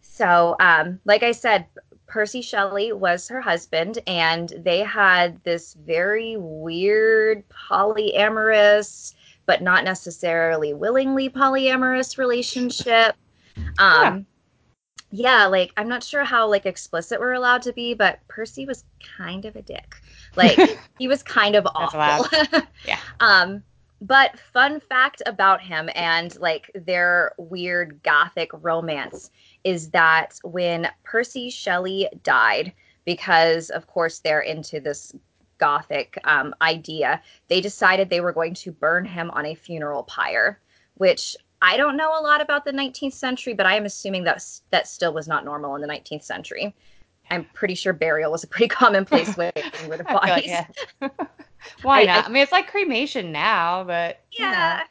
so 0.00 0.54
um, 0.60 1.00
like 1.04 1.24
i 1.24 1.32
said 1.32 1.66
percy 2.06 2.40
shelley 2.40 2.92
was 2.92 3.26
her 3.28 3.40
husband 3.40 3.98
and 4.06 4.52
they 4.58 4.80
had 4.80 5.42
this 5.42 5.74
very 5.74 6.36
weird 6.36 7.42
polyamorous 7.48 9.14
but 9.46 9.62
not 9.62 9.84
necessarily 9.84 10.74
willingly 10.74 11.28
polyamorous 11.30 12.18
relationship. 12.18 13.14
Um 13.78 14.26
yeah 15.12 15.46
like 15.46 15.72
i'm 15.76 15.88
not 15.88 16.02
sure 16.02 16.24
how 16.24 16.48
like 16.48 16.66
explicit 16.66 17.20
we're 17.20 17.32
allowed 17.32 17.62
to 17.62 17.72
be 17.72 17.94
but 17.94 18.18
percy 18.28 18.66
was 18.66 18.84
kind 19.16 19.44
of 19.44 19.56
a 19.56 19.62
dick. 19.62 19.96
Like 20.36 20.58
he 20.98 21.08
was 21.08 21.22
kind 21.22 21.54
of 21.54 21.66
awful. 21.74 22.26
Yeah. 22.86 22.98
um 23.20 23.62
but 24.00 24.38
fun 24.38 24.80
fact 24.80 25.22
about 25.26 25.60
him 25.60 25.88
and 25.94 26.38
like 26.38 26.70
their 26.74 27.32
weird 27.38 28.02
gothic 28.02 28.50
romance 28.52 29.30
is 29.64 29.90
that 29.90 30.38
when 30.42 30.88
percy 31.04 31.50
shelley 31.50 32.08
died 32.22 32.72
because 33.04 33.70
of 33.70 33.86
course 33.86 34.18
they're 34.18 34.40
into 34.40 34.80
this 34.80 35.14
gothic 35.58 36.18
um, 36.24 36.54
idea 36.60 37.22
they 37.48 37.60
decided 37.60 38.10
they 38.10 38.20
were 38.20 38.32
going 38.32 38.52
to 38.52 38.70
burn 38.70 39.04
him 39.04 39.30
on 39.30 39.46
a 39.46 39.54
funeral 39.54 40.02
pyre 40.02 40.60
which 40.94 41.36
I 41.62 41.76
don't 41.76 41.96
know 41.96 42.18
a 42.18 42.22
lot 42.22 42.40
about 42.40 42.64
the 42.64 42.72
19th 42.72 43.14
century, 43.14 43.54
but 43.54 43.66
I 43.66 43.76
am 43.76 43.86
assuming 43.86 44.24
that 44.24 44.44
that 44.70 44.86
still 44.86 45.12
was 45.12 45.26
not 45.26 45.44
normal 45.44 45.74
in 45.74 45.80
the 45.80 45.88
19th 45.88 46.22
century. 46.22 46.74
I'm 47.30 47.44
pretty 47.54 47.74
sure 47.74 47.92
burial 47.92 48.30
was 48.30 48.44
a 48.44 48.46
pretty 48.46 48.68
commonplace 48.74 49.36
way 49.36 49.48
of 49.48 49.54
getting 49.54 49.88
rid 49.88 50.00
of 50.00 50.06
bodies. 50.06 50.50
Why 51.82 52.02
I- 52.02 52.04
not? 52.04 52.26
I- 52.26 52.28
mean, 52.28 52.42
it's 52.42 52.52
like 52.52 52.68
cremation 52.68 53.32
now, 53.32 53.84
but 53.84 54.20
know. 54.38 54.50
Yeah. 54.50 54.82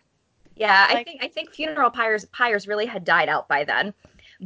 Yeah, 0.57 0.87
I 0.89 1.03
think 1.03 1.21
I 1.21 1.27
think 1.27 1.51
funeral 1.51 1.89
pyres 1.89 2.25
pyres 2.25 2.67
really 2.67 2.85
had 2.85 3.03
died 3.03 3.27
out 3.27 3.47
by 3.49 3.65
then. 3.65 3.93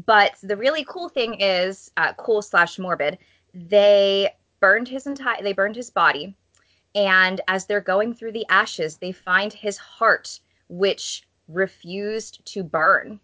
But 0.05 0.33
the 0.41 0.57
really 0.57 0.83
cool 0.85 1.07
thing 1.09 1.39
is, 1.39 1.91
uh, 1.97 2.13
cool 2.13 2.41
slash 2.41 2.79
morbid, 2.79 3.19
they 3.53 4.31
burned 4.59 4.87
his 4.87 5.05
entire 5.05 5.41
they 5.43 5.53
burned 5.53 5.75
his 5.75 5.91
body, 5.91 6.35
and 6.95 7.41
as 7.47 7.65
they're 7.65 7.79
going 7.79 8.15
through 8.15 8.31
the 8.31 8.45
ashes, 8.49 8.97
they 8.97 9.11
find 9.11 9.53
his 9.53 9.77
heart, 9.77 10.39
which 10.67 11.27
refused 11.47 12.43
to 12.45 12.63
burn. 12.63 13.19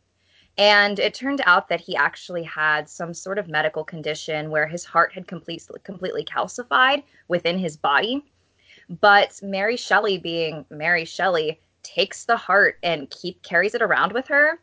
And 0.57 0.99
it 0.99 1.13
turned 1.13 1.41
out 1.45 1.67
that 1.67 1.81
he 1.81 1.95
actually 1.95 2.43
had 2.43 2.87
some 2.87 3.13
sort 3.13 3.37
of 3.37 3.49
medical 3.49 3.83
condition 3.83 4.49
where 4.49 4.67
his 4.67 4.85
heart 4.85 5.11
had 5.13 5.27
complete, 5.27 5.67
completely 5.83 6.23
calcified 6.23 7.03
within 7.27 7.57
his 7.57 7.75
body. 7.75 8.23
But 8.89 9.39
Mary 9.41 9.77
Shelley, 9.77 10.17
being 10.17 10.65
Mary 10.69 11.05
Shelley, 11.05 11.59
takes 11.83 12.25
the 12.25 12.37
heart 12.37 12.77
and 12.83 13.09
keep 13.09 13.41
carries 13.43 13.75
it 13.75 13.81
around 13.81 14.11
with 14.11 14.27
her. 14.27 14.59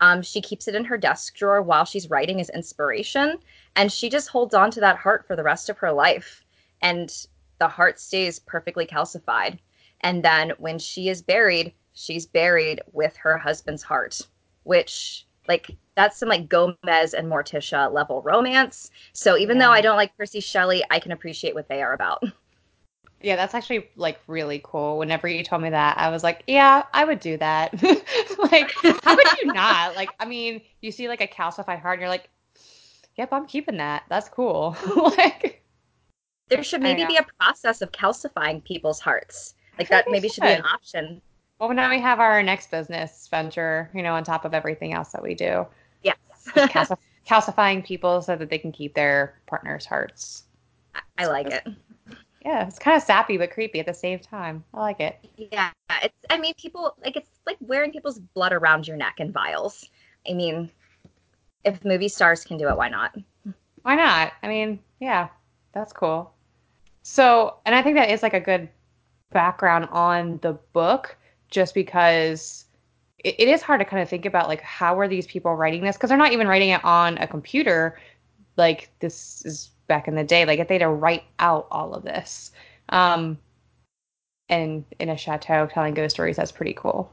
Um, 0.00 0.22
she 0.22 0.40
keeps 0.40 0.68
it 0.68 0.74
in 0.74 0.84
her 0.84 0.98
desk 0.98 1.34
drawer 1.34 1.62
while 1.62 1.84
she's 1.84 2.10
writing 2.10 2.40
as 2.40 2.50
inspiration. 2.50 3.38
and 3.76 3.92
she 3.92 4.08
just 4.08 4.28
holds 4.28 4.54
on 4.54 4.70
to 4.72 4.80
that 4.80 4.96
heart 4.96 5.26
for 5.26 5.36
the 5.36 5.42
rest 5.42 5.68
of 5.68 5.78
her 5.78 5.92
life 5.92 6.44
and 6.82 7.26
the 7.58 7.68
heart 7.68 8.00
stays 8.00 8.38
perfectly 8.38 8.86
calcified 8.86 9.58
and 10.00 10.22
then 10.22 10.52
when 10.58 10.78
she 10.78 11.08
is 11.08 11.22
buried 11.22 11.72
she's 11.92 12.26
buried 12.26 12.80
with 12.92 13.16
her 13.16 13.38
husband's 13.38 13.82
heart 13.82 14.20
which 14.64 15.26
like 15.48 15.70
that's 15.94 16.18
some 16.18 16.28
like 16.28 16.48
gomez 16.48 17.14
and 17.14 17.30
morticia 17.30 17.92
level 17.92 18.22
romance 18.22 18.90
so 19.12 19.36
even 19.36 19.56
yeah. 19.56 19.66
though 19.66 19.72
i 19.72 19.80
don't 19.80 19.96
like 19.96 20.16
percy 20.16 20.40
shelley 20.40 20.82
i 20.90 20.98
can 20.98 21.12
appreciate 21.12 21.54
what 21.54 21.68
they 21.68 21.82
are 21.82 21.92
about 21.92 22.22
yeah 23.22 23.36
that's 23.36 23.54
actually 23.54 23.88
like 23.96 24.20
really 24.26 24.60
cool 24.62 24.98
whenever 24.98 25.26
you 25.26 25.42
told 25.42 25.62
me 25.62 25.70
that 25.70 25.96
i 25.98 26.08
was 26.08 26.22
like 26.22 26.42
yeah 26.46 26.82
i 26.92 27.04
would 27.04 27.20
do 27.20 27.36
that 27.36 27.72
like 28.52 28.70
how 29.02 29.16
would 29.16 29.26
you 29.42 29.52
not 29.52 29.96
like 29.96 30.10
i 30.20 30.24
mean 30.24 30.60
you 30.82 30.90
see 30.92 31.08
like 31.08 31.20
a 31.20 31.26
calcified 31.26 31.80
heart 31.80 31.94
and 31.94 32.00
you're 32.00 32.10
like 32.10 32.28
yep, 33.16 33.32
I'm 33.32 33.46
keeping 33.46 33.76
that. 33.78 34.04
That's 34.08 34.28
cool. 34.28 34.76
like 34.96 35.62
there 36.48 36.62
should 36.62 36.82
maybe 36.82 37.04
be 37.04 37.16
a 37.16 37.26
process 37.40 37.82
of 37.82 37.90
calcifying 37.92 38.62
people's 38.62 39.00
hearts. 39.00 39.54
Like 39.78 39.88
that 39.88 40.06
maybe 40.08 40.28
should. 40.28 40.36
should 40.36 40.42
be 40.44 40.52
an 40.52 40.64
option. 40.64 41.20
Well, 41.58 41.72
now 41.72 41.90
we 41.90 42.00
have 42.00 42.20
our 42.20 42.42
next 42.42 42.70
business 42.70 43.28
venture, 43.30 43.90
you 43.94 44.02
know, 44.02 44.14
on 44.14 44.24
top 44.24 44.44
of 44.44 44.54
everything 44.54 44.92
else 44.92 45.10
that 45.10 45.22
we 45.22 45.34
do. 45.34 45.66
Yes. 46.02 46.92
calcifying 47.26 47.84
people 47.84 48.22
so 48.22 48.36
that 48.36 48.50
they 48.50 48.58
can 48.58 48.72
keep 48.72 48.94
their 48.94 49.34
partner's 49.46 49.86
hearts. 49.86 50.44
I, 50.94 51.00
I 51.18 51.26
like 51.26 51.48
it. 51.48 51.66
Yeah, 52.46 52.64
it's 52.64 52.78
kind 52.78 52.96
of 52.96 53.02
sappy 53.02 53.38
but 53.38 53.50
creepy 53.50 53.80
at 53.80 53.86
the 53.86 53.92
same 53.92 54.20
time. 54.20 54.62
I 54.72 54.80
like 54.80 55.00
it. 55.00 55.18
Yeah, 55.36 55.72
it's. 56.00 56.14
I 56.30 56.38
mean, 56.38 56.54
people 56.54 56.94
like 57.04 57.16
it's 57.16 57.40
like 57.44 57.56
wearing 57.60 57.90
people's 57.90 58.20
blood 58.20 58.52
around 58.52 58.86
your 58.86 58.96
neck 58.96 59.16
in 59.18 59.32
vials. 59.32 59.90
I 60.30 60.32
mean, 60.32 60.70
if 61.64 61.84
movie 61.84 62.06
stars 62.08 62.44
can 62.44 62.56
do 62.56 62.68
it, 62.68 62.76
why 62.76 62.88
not? 62.88 63.16
Why 63.82 63.96
not? 63.96 64.32
I 64.44 64.46
mean, 64.46 64.78
yeah, 65.00 65.26
that's 65.72 65.92
cool. 65.92 66.32
So, 67.02 67.56
and 67.66 67.74
I 67.74 67.82
think 67.82 67.96
that 67.96 68.10
is 68.10 68.22
like 68.22 68.34
a 68.34 68.40
good 68.40 68.68
background 69.32 69.88
on 69.90 70.38
the 70.40 70.52
book, 70.72 71.16
just 71.50 71.74
because 71.74 72.66
it, 73.24 73.34
it 73.40 73.48
is 73.48 73.60
hard 73.60 73.80
to 73.80 73.84
kind 73.84 74.00
of 74.00 74.08
think 74.08 74.24
about 74.24 74.46
like 74.46 74.60
how 74.60 74.96
are 75.00 75.08
these 75.08 75.26
people 75.26 75.56
writing 75.56 75.82
this 75.82 75.96
because 75.96 76.10
they're 76.10 76.16
not 76.16 76.32
even 76.32 76.46
writing 76.46 76.68
it 76.68 76.84
on 76.84 77.18
a 77.18 77.26
computer. 77.26 77.98
Like 78.56 78.92
this 79.00 79.44
is 79.44 79.70
back 79.86 80.08
in 80.08 80.14
the 80.14 80.24
day. 80.24 80.44
Like 80.44 80.58
if 80.58 80.68
they 80.68 80.74
had 80.74 80.80
to 80.80 80.88
write 80.88 81.24
out 81.38 81.66
all 81.70 81.94
of 81.94 82.02
this, 82.02 82.52
um, 82.90 83.38
and 84.48 84.84
in 84.98 85.08
a 85.08 85.16
chateau 85.16 85.66
telling 85.66 85.94
ghost 85.94 86.14
stories, 86.14 86.36
that's 86.36 86.52
pretty 86.52 86.74
cool. 86.74 87.12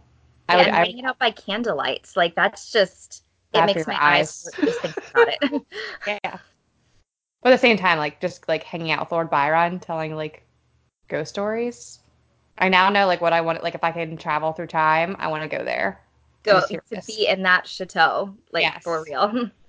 Yeah, 0.49 0.55
I 0.55 0.57
would, 0.57 0.67
and 0.67 0.77
writing 0.77 0.99
it 0.99 1.05
out 1.05 1.19
by 1.19 1.31
candlelight, 1.31 2.11
like 2.15 2.35
that's 2.35 2.71
just 2.71 3.23
it 3.53 3.65
makes 3.65 3.87
my 3.87 3.97
eyes, 4.01 4.47
eyes 4.57 4.65
just 4.65 4.81
think 4.81 4.97
about 5.11 5.27
it. 5.29 5.61
yeah. 6.07 6.37
But 7.41 7.51
at 7.51 7.55
the 7.55 7.57
same 7.57 7.77
time, 7.77 7.97
like 7.97 8.21
just 8.21 8.47
like 8.47 8.63
hanging 8.63 8.91
out 8.91 9.01
with 9.01 9.11
Lord 9.11 9.29
Byron, 9.29 9.79
telling 9.79 10.15
like 10.15 10.43
ghost 11.07 11.29
stories. 11.29 11.99
I 12.57 12.69
now 12.69 12.89
know 12.89 13.07
like 13.07 13.21
what 13.21 13.33
I 13.33 13.41
want. 13.41 13.63
Like 13.63 13.75
if 13.75 13.83
I 13.83 13.91
can 13.91 14.17
travel 14.17 14.53
through 14.53 14.67
time, 14.67 15.15
I 15.19 15.27
want 15.27 15.43
to 15.43 15.57
go 15.57 15.63
there. 15.63 15.99
Go 16.43 16.61
to 16.61 17.01
be 17.07 17.27
in 17.27 17.43
that 17.43 17.67
chateau, 17.67 18.35
like 18.51 18.63
yes. 18.63 18.83
for 18.83 19.03
real. 19.03 19.49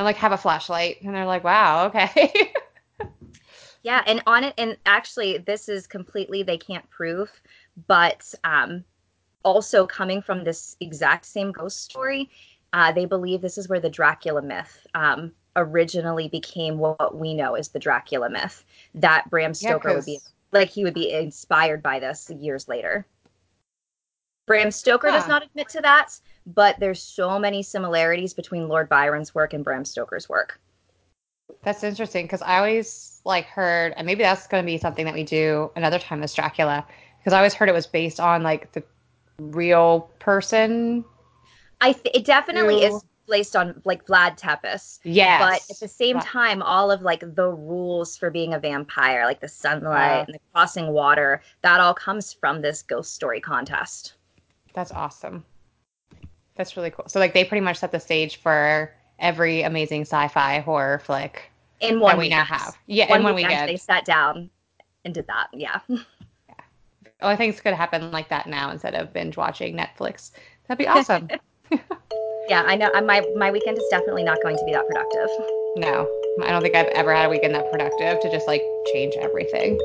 Yeah, 0.00 0.06
and 0.06 0.06
like 0.06 0.16
have 0.16 0.32
a 0.32 0.36
flashlight, 0.36 1.02
and 1.02 1.14
they're 1.14 1.26
like, 1.26 1.44
"Wow, 1.44 1.86
okay." 1.86 2.52
yeah, 3.82 4.02
and 4.06 4.22
on 4.26 4.44
it, 4.44 4.54
and 4.58 4.76
actually, 4.86 5.38
this 5.38 5.68
is 5.68 5.86
completely 5.86 6.42
they 6.42 6.58
can't 6.58 6.88
prove, 6.90 7.30
but 7.86 8.32
um, 8.44 8.84
also 9.44 9.86
coming 9.86 10.22
from 10.22 10.44
this 10.44 10.76
exact 10.80 11.26
same 11.26 11.52
ghost 11.52 11.82
story 11.82 12.30
uh, 12.72 12.92
they 12.92 13.04
believe 13.04 13.40
this 13.40 13.58
is 13.58 13.68
where 13.68 13.80
the 13.80 13.90
Dracula 13.90 14.42
myth 14.42 14.86
um, 14.94 15.32
originally 15.56 16.28
became 16.28 16.78
what 16.78 17.16
we 17.16 17.34
know 17.34 17.54
as 17.54 17.68
the 17.68 17.78
Dracula 17.78 18.30
myth. 18.30 18.64
That 18.94 19.28
Bram 19.28 19.54
Stoker 19.54 19.90
yeah, 19.90 19.94
would 19.96 20.04
be 20.04 20.20
like 20.52 20.68
he 20.68 20.84
would 20.84 20.94
be 20.94 21.12
inspired 21.12 21.82
by 21.82 21.98
this 21.98 22.30
years 22.30 22.68
later. 22.68 23.06
Bram 24.46 24.70
Stoker 24.70 25.08
does 25.08 25.28
not 25.28 25.44
admit 25.44 25.68
to 25.70 25.80
that, 25.80 26.18
but 26.46 26.78
there's 26.80 27.02
so 27.02 27.38
many 27.38 27.62
similarities 27.62 28.34
between 28.34 28.68
Lord 28.68 28.88
Byron's 28.88 29.34
work 29.34 29.52
and 29.52 29.64
Bram 29.64 29.84
Stoker's 29.84 30.28
work. 30.28 30.60
That's 31.62 31.82
interesting 31.82 32.24
because 32.24 32.42
I 32.42 32.58
always 32.58 33.20
like 33.24 33.46
heard, 33.46 33.92
and 33.96 34.06
maybe 34.06 34.22
that's 34.22 34.46
going 34.46 34.62
to 34.62 34.66
be 34.66 34.78
something 34.78 35.04
that 35.04 35.14
we 35.14 35.24
do 35.24 35.70
another 35.76 35.98
time 35.98 36.22
as 36.22 36.32
Dracula, 36.32 36.86
because 37.18 37.32
I 37.32 37.38
always 37.38 37.54
heard 37.54 37.68
it 37.68 37.72
was 37.72 37.86
based 37.86 38.20
on 38.20 38.42
like 38.42 38.72
the 38.72 38.82
real 39.38 40.10
person 40.18 41.04
I 41.80 41.92
th- 41.92 42.14
it 42.14 42.24
definitely 42.24 42.82
is 42.84 43.02
based 43.28 43.56
on 43.56 43.80
like 43.84 44.06
Vlad 44.06 44.36
Tepes. 44.36 45.00
Yeah. 45.04 45.38
But 45.38 45.62
at 45.70 45.78
the 45.78 45.88
same 45.88 46.18
time, 46.20 46.62
all 46.62 46.90
of 46.90 47.02
like 47.02 47.20
the 47.34 47.48
rules 47.48 48.16
for 48.16 48.30
being 48.30 48.54
a 48.54 48.58
vampire, 48.58 49.24
like 49.24 49.40
the 49.40 49.48
sunlight 49.48 50.26
and 50.26 50.34
the 50.34 50.40
crossing 50.52 50.88
water, 50.88 51.42
that 51.62 51.80
all 51.80 51.94
comes 51.94 52.32
from 52.32 52.60
this 52.60 52.82
ghost 52.82 53.14
story 53.14 53.40
contest. 53.40 54.14
That's 54.74 54.92
awesome. 54.92 55.44
That's 56.60 56.76
really 56.76 56.90
cool. 56.90 57.06
So 57.08 57.18
like 57.18 57.32
they 57.32 57.42
pretty 57.42 57.62
much 57.62 57.78
set 57.78 57.90
the 57.90 57.98
stage 57.98 58.36
for 58.36 58.92
every 59.18 59.62
amazing 59.62 60.02
sci-fi 60.02 60.58
horror 60.58 60.98
flick 60.98 61.50
in 61.80 62.00
one 62.00 62.18
we 62.18 62.28
now 62.28 62.44
have. 62.44 62.76
Yeah, 62.86 63.08
one 63.08 63.20
in 63.20 63.24
one 63.24 63.34
weekend, 63.34 63.52
weekend. 63.52 63.68
They 63.70 63.76
sat 63.78 64.04
down 64.04 64.50
and 65.06 65.14
did 65.14 65.26
that. 65.28 65.46
Yeah. 65.54 65.80
yeah. 65.88 65.94
Oh, 67.22 67.28
I 67.28 67.36
think 67.36 67.54
things 67.54 67.62
could 67.62 67.72
happen 67.72 68.10
like 68.10 68.28
that 68.28 68.46
now 68.46 68.70
instead 68.70 68.94
of 68.94 69.10
binge 69.10 69.38
watching 69.38 69.74
Netflix. 69.74 70.32
That'd 70.68 70.76
be 70.76 70.86
awesome. 70.86 71.30
yeah, 72.50 72.62
I 72.66 72.76
know. 72.76 72.90
My 73.06 73.26
my 73.38 73.50
weekend 73.50 73.78
is 73.78 73.84
definitely 73.90 74.24
not 74.24 74.42
going 74.42 74.58
to 74.58 74.64
be 74.66 74.72
that 74.72 74.86
productive. 74.86 75.30
No, 75.76 76.06
I 76.42 76.50
don't 76.50 76.60
think 76.60 76.74
I've 76.74 76.88
ever 76.88 77.14
had 77.14 77.24
a 77.24 77.30
weekend 77.30 77.54
that 77.54 77.70
productive 77.72 78.20
to 78.20 78.30
just 78.30 78.46
like 78.46 78.60
change 78.92 79.14
everything. 79.18 79.78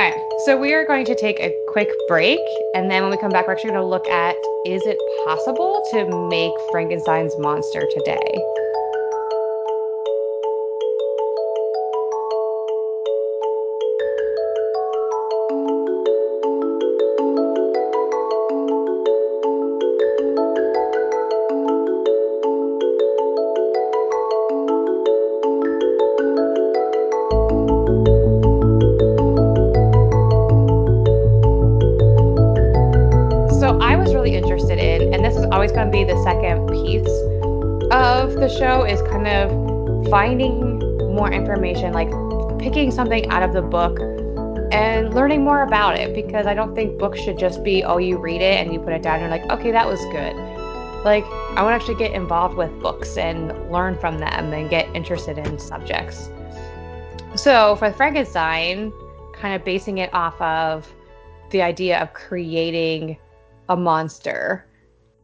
All 0.00 0.10
right, 0.10 0.18
so 0.46 0.56
we 0.56 0.72
are 0.72 0.86
going 0.86 1.04
to 1.04 1.14
take 1.14 1.38
a 1.40 1.54
quick 1.68 1.90
break, 2.08 2.40
and 2.74 2.90
then 2.90 3.02
when 3.02 3.10
we 3.10 3.18
come 3.18 3.28
back, 3.30 3.46
we're 3.46 3.52
actually 3.52 3.72
going 3.72 3.82
to 3.82 3.86
look 3.86 4.08
at 4.08 4.34
is 4.64 4.80
it 4.86 4.96
possible 5.26 5.84
to 5.90 6.06
make 6.30 6.52
Frankenstein's 6.70 7.36
monster 7.38 7.82
today? 7.92 8.42
Information, 41.60 41.92
like 41.92 42.10
picking 42.58 42.90
something 42.90 43.28
out 43.30 43.42
of 43.42 43.52
the 43.52 43.60
book 43.60 43.98
and 44.72 45.12
learning 45.14 45.44
more 45.44 45.62
about 45.62 45.98
it 45.98 46.14
because 46.14 46.46
I 46.46 46.54
don't 46.54 46.74
think 46.74 46.98
books 46.98 47.20
should 47.20 47.38
just 47.38 47.62
be, 47.62 47.84
oh, 47.84 47.98
you 47.98 48.18
read 48.18 48.40
it 48.40 48.64
and 48.64 48.72
you 48.72 48.80
put 48.80 48.92
it 48.92 49.02
down 49.02 49.20
and 49.20 49.22
you're 49.22 49.30
like, 49.30 49.58
okay, 49.58 49.70
that 49.70 49.86
was 49.86 50.00
good. 50.06 50.34
Like, 51.04 51.24
I 51.56 51.62
want 51.62 51.72
to 51.72 51.74
actually 51.74 51.96
get 51.96 52.12
involved 52.12 52.56
with 52.56 52.70
books 52.80 53.16
and 53.16 53.48
learn 53.70 53.98
from 53.98 54.18
them 54.18 54.52
and 54.52 54.70
get 54.70 54.88
interested 54.94 55.38
in 55.38 55.58
subjects. 55.58 56.30
So, 57.36 57.76
for 57.76 57.92
Frankenstein, 57.92 58.92
kind 59.34 59.54
of 59.54 59.64
basing 59.64 59.98
it 59.98 60.12
off 60.12 60.40
of 60.40 60.92
the 61.50 61.62
idea 61.62 62.00
of 62.00 62.12
creating 62.12 63.18
a 63.68 63.76
monster 63.76 64.66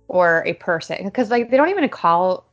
or 0.09 0.43
a 0.47 0.55
person 0.55 1.05
because 1.05 1.31
like 1.31 1.51
they 1.51 1.57
don't 1.57 1.69
even 1.69 1.89
call 1.89 2.47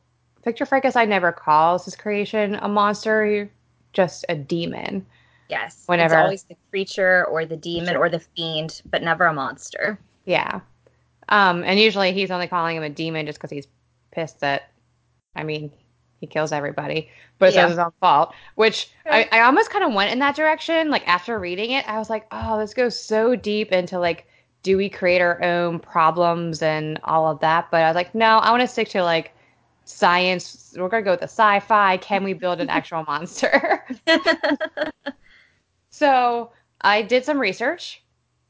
Victor 0.44 0.66
Frankenstein 0.66 1.08
never 1.08 1.32
calls 1.32 1.86
his 1.86 1.96
creation 1.96 2.56
a 2.56 2.68
monster, 2.68 3.50
just 3.94 4.24
a 4.28 4.34
demon. 4.34 5.06
Yes. 5.48 5.84
Whenever 5.86 6.14
it's 6.14 6.22
always 6.22 6.42
the 6.44 6.56
creature 6.70 7.26
or 7.26 7.46
the 7.46 7.56
demon 7.56 7.96
or 7.96 8.08
the 8.08 8.20
fiend, 8.20 8.82
but 8.90 9.02
never 9.02 9.24
a 9.26 9.32
monster. 9.32 9.98
Yeah. 10.24 10.60
Um, 11.28 11.64
and 11.64 11.78
usually 11.80 12.12
he's 12.12 12.30
only 12.30 12.48
calling 12.48 12.76
him 12.76 12.82
a 12.82 12.90
demon 12.90 13.26
just 13.26 13.38
because 13.38 13.50
he's 13.50 13.68
pissed 14.10 14.40
that, 14.40 14.70
I 15.36 15.42
mean, 15.42 15.70
he 16.20 16.26
kills 16.26 16.52
everybody, 16.52 17.10
but 17.38 17.46
it's 17.46 17.56
yeah. 17.56 17.68
his 17.68 17.78
own 17.78 17.92
fault. 18.00 18.34
Which 18.54 18.90
I, 19.06 19.28
I 19.32 19.40
almost 19.40 19.70
kind 19.70 19.84
of 19.84 19.92
went 19.92 20.12
in 20.12 20.18
that 20.20 20.36
direction. 20.36 20.90
Like 20.90 21.06
after 21.06 21.38
reading 21.38 21.72
it, 21.72 21.88
I 21.88 21.98
was 21.98 22.08
like, 22.08 22.26
oh, 22.30 22.58
this 22.58 22.72
goes 22.72 22.98
so 22.98 23.36
deep 23.36 23.72
into 23.72 23.98
like, 23.98 24.26
do 24.62 24.78
we 24.78 24.88
create 24.88 25.20
our 25.20 25.42
own 25.42 25.78
problems 25.78 26.62
and 26.62 26.98
all 27.04 27.30
of 27.30 27.40
that? 27.40 27.70
But 27.70 27.82
I 27.82 27.88
was 27.88 27.94
like, 27.94 28.14
no, 28.14 28.38
I 28.38 28.50
want 28.50 28.62
to 28.62 28.66
stick 28.68 28.88
to 28.90 29.02
like 29.02 29.32
science. 29.84 30.74
We're 30.76 30.88
gonna 30.88 31.02
go 31.02 31.12
with 31.12 31.20
the 31.20 31.24
sci-fi. 31.24 31.96
Can 31.98 32.24
we 32.24 32.32
build 32.32 32.60
an 32.60 32.68
actual 32.68 33.04
monster? 33.06 33.84
so 35.90 36.50
I 36.80 37.02
did 37.02 37.24
some 37.24 37.38
research 37.38 38.02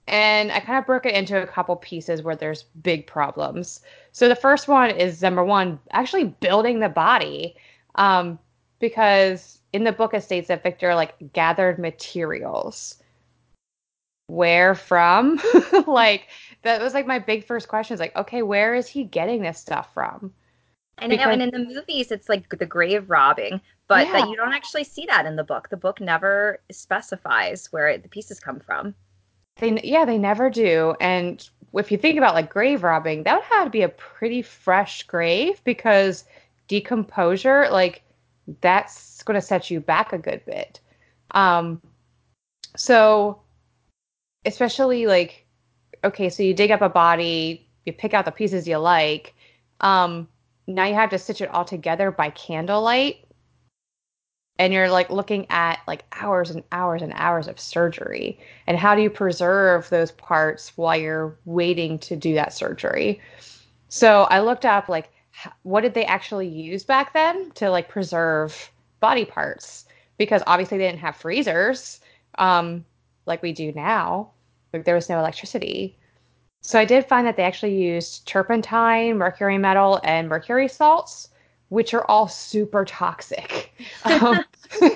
and 0.06 0.52
I 0.52 0.60
kind 0.60 0.78
of 0.78 0.86
broke 0.86 1.06
it 1.06 1.14
into 1.14 1.42
a 1.42 1.46
couple 1.46 1.76
pieces 1.76 2.22
where 2.22 2.36
there's 2.36 2.64
big 2.82 3.06
problems. 3.06 3.80
So 4.12 4.28
the 4.28 4.36
first 4.36 4.68
one 4.68 4.90
is 4.90 5.22
number 5.22 5.44
one, 5.44 5.78
actually 5.92 6.24
building 6.24 6.80
the 6.80 6.88
body. 6.88 7.56
Um, 7.94 8.38
because 8.80 9.60
in 9.72 9.84
the 9.84 9.92
book 9.92 10.12
it 10.14 10.22
states 10.22 10.48
that 10.48 10.62
Victor 10.62 10.94
like 10.94 11.14
gathered 11.32 11.78
materials. 11.78 12.96
Where 14.26 14.74
from? 14.74 15.40
like 15.86 16.28
that 16.62 16.82
was 16.82 16.94
like 16.94 17.06
my 17.06 17.18
big 17.18 17.44
first 17.44 17.68
question 17.68 17.94
is 17.94 18.00
like, 18.00 18.14
okay, 18.16 18.42
where 18.42 18.74
is 18.74 18.88
he 18.88 19.04
getting 19.04 19.42
this 19.42 19.58
stuff 19.58 19.92
from? 19.94 20.32
I 20.98 21.06
know, 21.08 21.28
and 21.30 21.42
in 21.42 21.50
the 21.50 21.58
movies, 21.58 22.10
it's 22.10 22.28
like 22.28 22.48
the 22.48 22.66
grave 22.66 23.10
robbing, 23.10 23.60
but 23.88 24.06
Yeah. 24.06 24.12
that 24.12 24.28
you 24.28 24.36
don't 24.36 24.52
actually 24.52 24.84
see 24.84 25.06
that 25.06 25.26
in 25.26 25.36
the 25.36 25.44
book. 25.44 25.68
The 25.68 25.76
book 25.76 26.00
never 26.00 26.60
specifies 26.70 27.72
where 27.72 27.98
the 27.98 28.08
pieces 28.08 28.40
come 28.40 28.60
from. 28.60 28.94
They 29.56 29.80
yeah, 29.82 30.04
they 30.04 30.18
never 30.18 30.50
do. 30.50 30.94
And 31.00 31.48
if 31.74 31.90
you 31.90 31.98
think 31.98 32.18
about 32.18 32.34
like 32.34 32.50
grave 32.50 32.82
robbing, 32.82 33.24
that 33.24 33.34
would 33.36 33.44
have 33.44 33.64
to 33.64 33.70
be 33.70 33.82
a 33.82 33.88
pretty 33.88 34.42
fresh 34.42 35.02
grave 35.04 35.62
because 35.64 36.24
decomposure, 36.68 37.68
like 37.70 38.02
that's 38.60 39.22
going 39.22 39.34
to 39.34 39.46
set 39.46 39.70
you 39.70 39.80
back 39.80 40.12
a 40.12 40.18
good 40.18 40.44
bit. 40.44 40.80
Um, 41.32 41.80
so 42.76 43.40
especially 44.44 45.06
like 45.06 45.46
okay, 46.04 46.28
so 46.28 46.42
you 46.42 46.52
dig 46.52 46.70
up 46.70 46.82
a 46.82 46.88
body, 46.88 47.66
you 47.86 47.92
pick 47.92 48.12
out 48.12 48.26
the 48.26 48.30
pieces 48.30 48.68
you 48.68 48.76
like. 48.76 49.34
Um, 49.80 50.28
now 50.66 50.84
you 50.84 50.94
have 50.94 51.10
to 51.10 51.18
stitch 51.18 51.40
it 51.40 51.50
all 51.50 51.64
together 51.64 52.10
by 52.10 52.30
candlelight. 52.30 53.18
And 54.58 54.72
you're 54.72 54.90
like 54.90 55.10
looking 55.10 55.46
at 55.50 55.80
like 55.88 56.04
hours 56.12 56.50
and 56.50 56.62
hours 56.70 57.02
and 57.02 57.12
hours 57.16 57.48
of 57.48 57.58
surgery. 57.58 58.38
And 58.66 58.78
how 58.78 58.94
do 58.94 59.02
you 59.02 59.10
preserve 59.10 59.88
those 59.88 60.12
parts 60.12 60.76
while 60.76 60.96
you're 60.96 61.36
waiting 61.44 61.98
to 62.00 62.14
do 62.14 62.34
that 62.34 62.52
surgery? 62.52 63.20
So 63.88 64.22
I 64.24 64.40
looked 64.40 64.64
up 64.64 64.88
like 64.88 65.10
what 65.64 65.80
did 65.80 65.94
they 65.94 66.04
actually 66.04 66.46
use 66.46 66.84
back 66.84 67.12
then 67.12 67.50
to 67.52 67.70
like 67.70 67.88
preserve 67.88 68.70
body 69.00 69.24
parts 69.24 69.86
because 70.18 70.42
obviously 70.46 70.78
they 70.78 70.86
didn't 70.86 71.00
have 71.00 71.16
freezers 71.16 72.00
um, 72.38 72.84
like 73.26 73.42
we 73.42 73.52
do 73.52 73.72
now. 73.72 74.30
Like 74.72 74.84
there 74.84 74.94
was 74.94 75.08
no 75.08 75.18
electricity. 75.18 75.98
So 76.66 76.78
I 76.78 76.86
did 76.86 77.04
find 77.06 77.26
that 77.26 77.36
they 77.36 77.42
actually 77.42 77.76
used 77.76 78.26
turpentine, 78.26 79.18
mercury 79.18 79.58
metal, 79.58 80.00
and 80.02 80.28
mercury 80.30 80.66
salts, 80.66 81.28
which 81.68 81.92
are 81.92 82.04
all 82.10 82.26
super 82.26 82.84
toxic. 82.84 83.72
Um, 84.04 84.42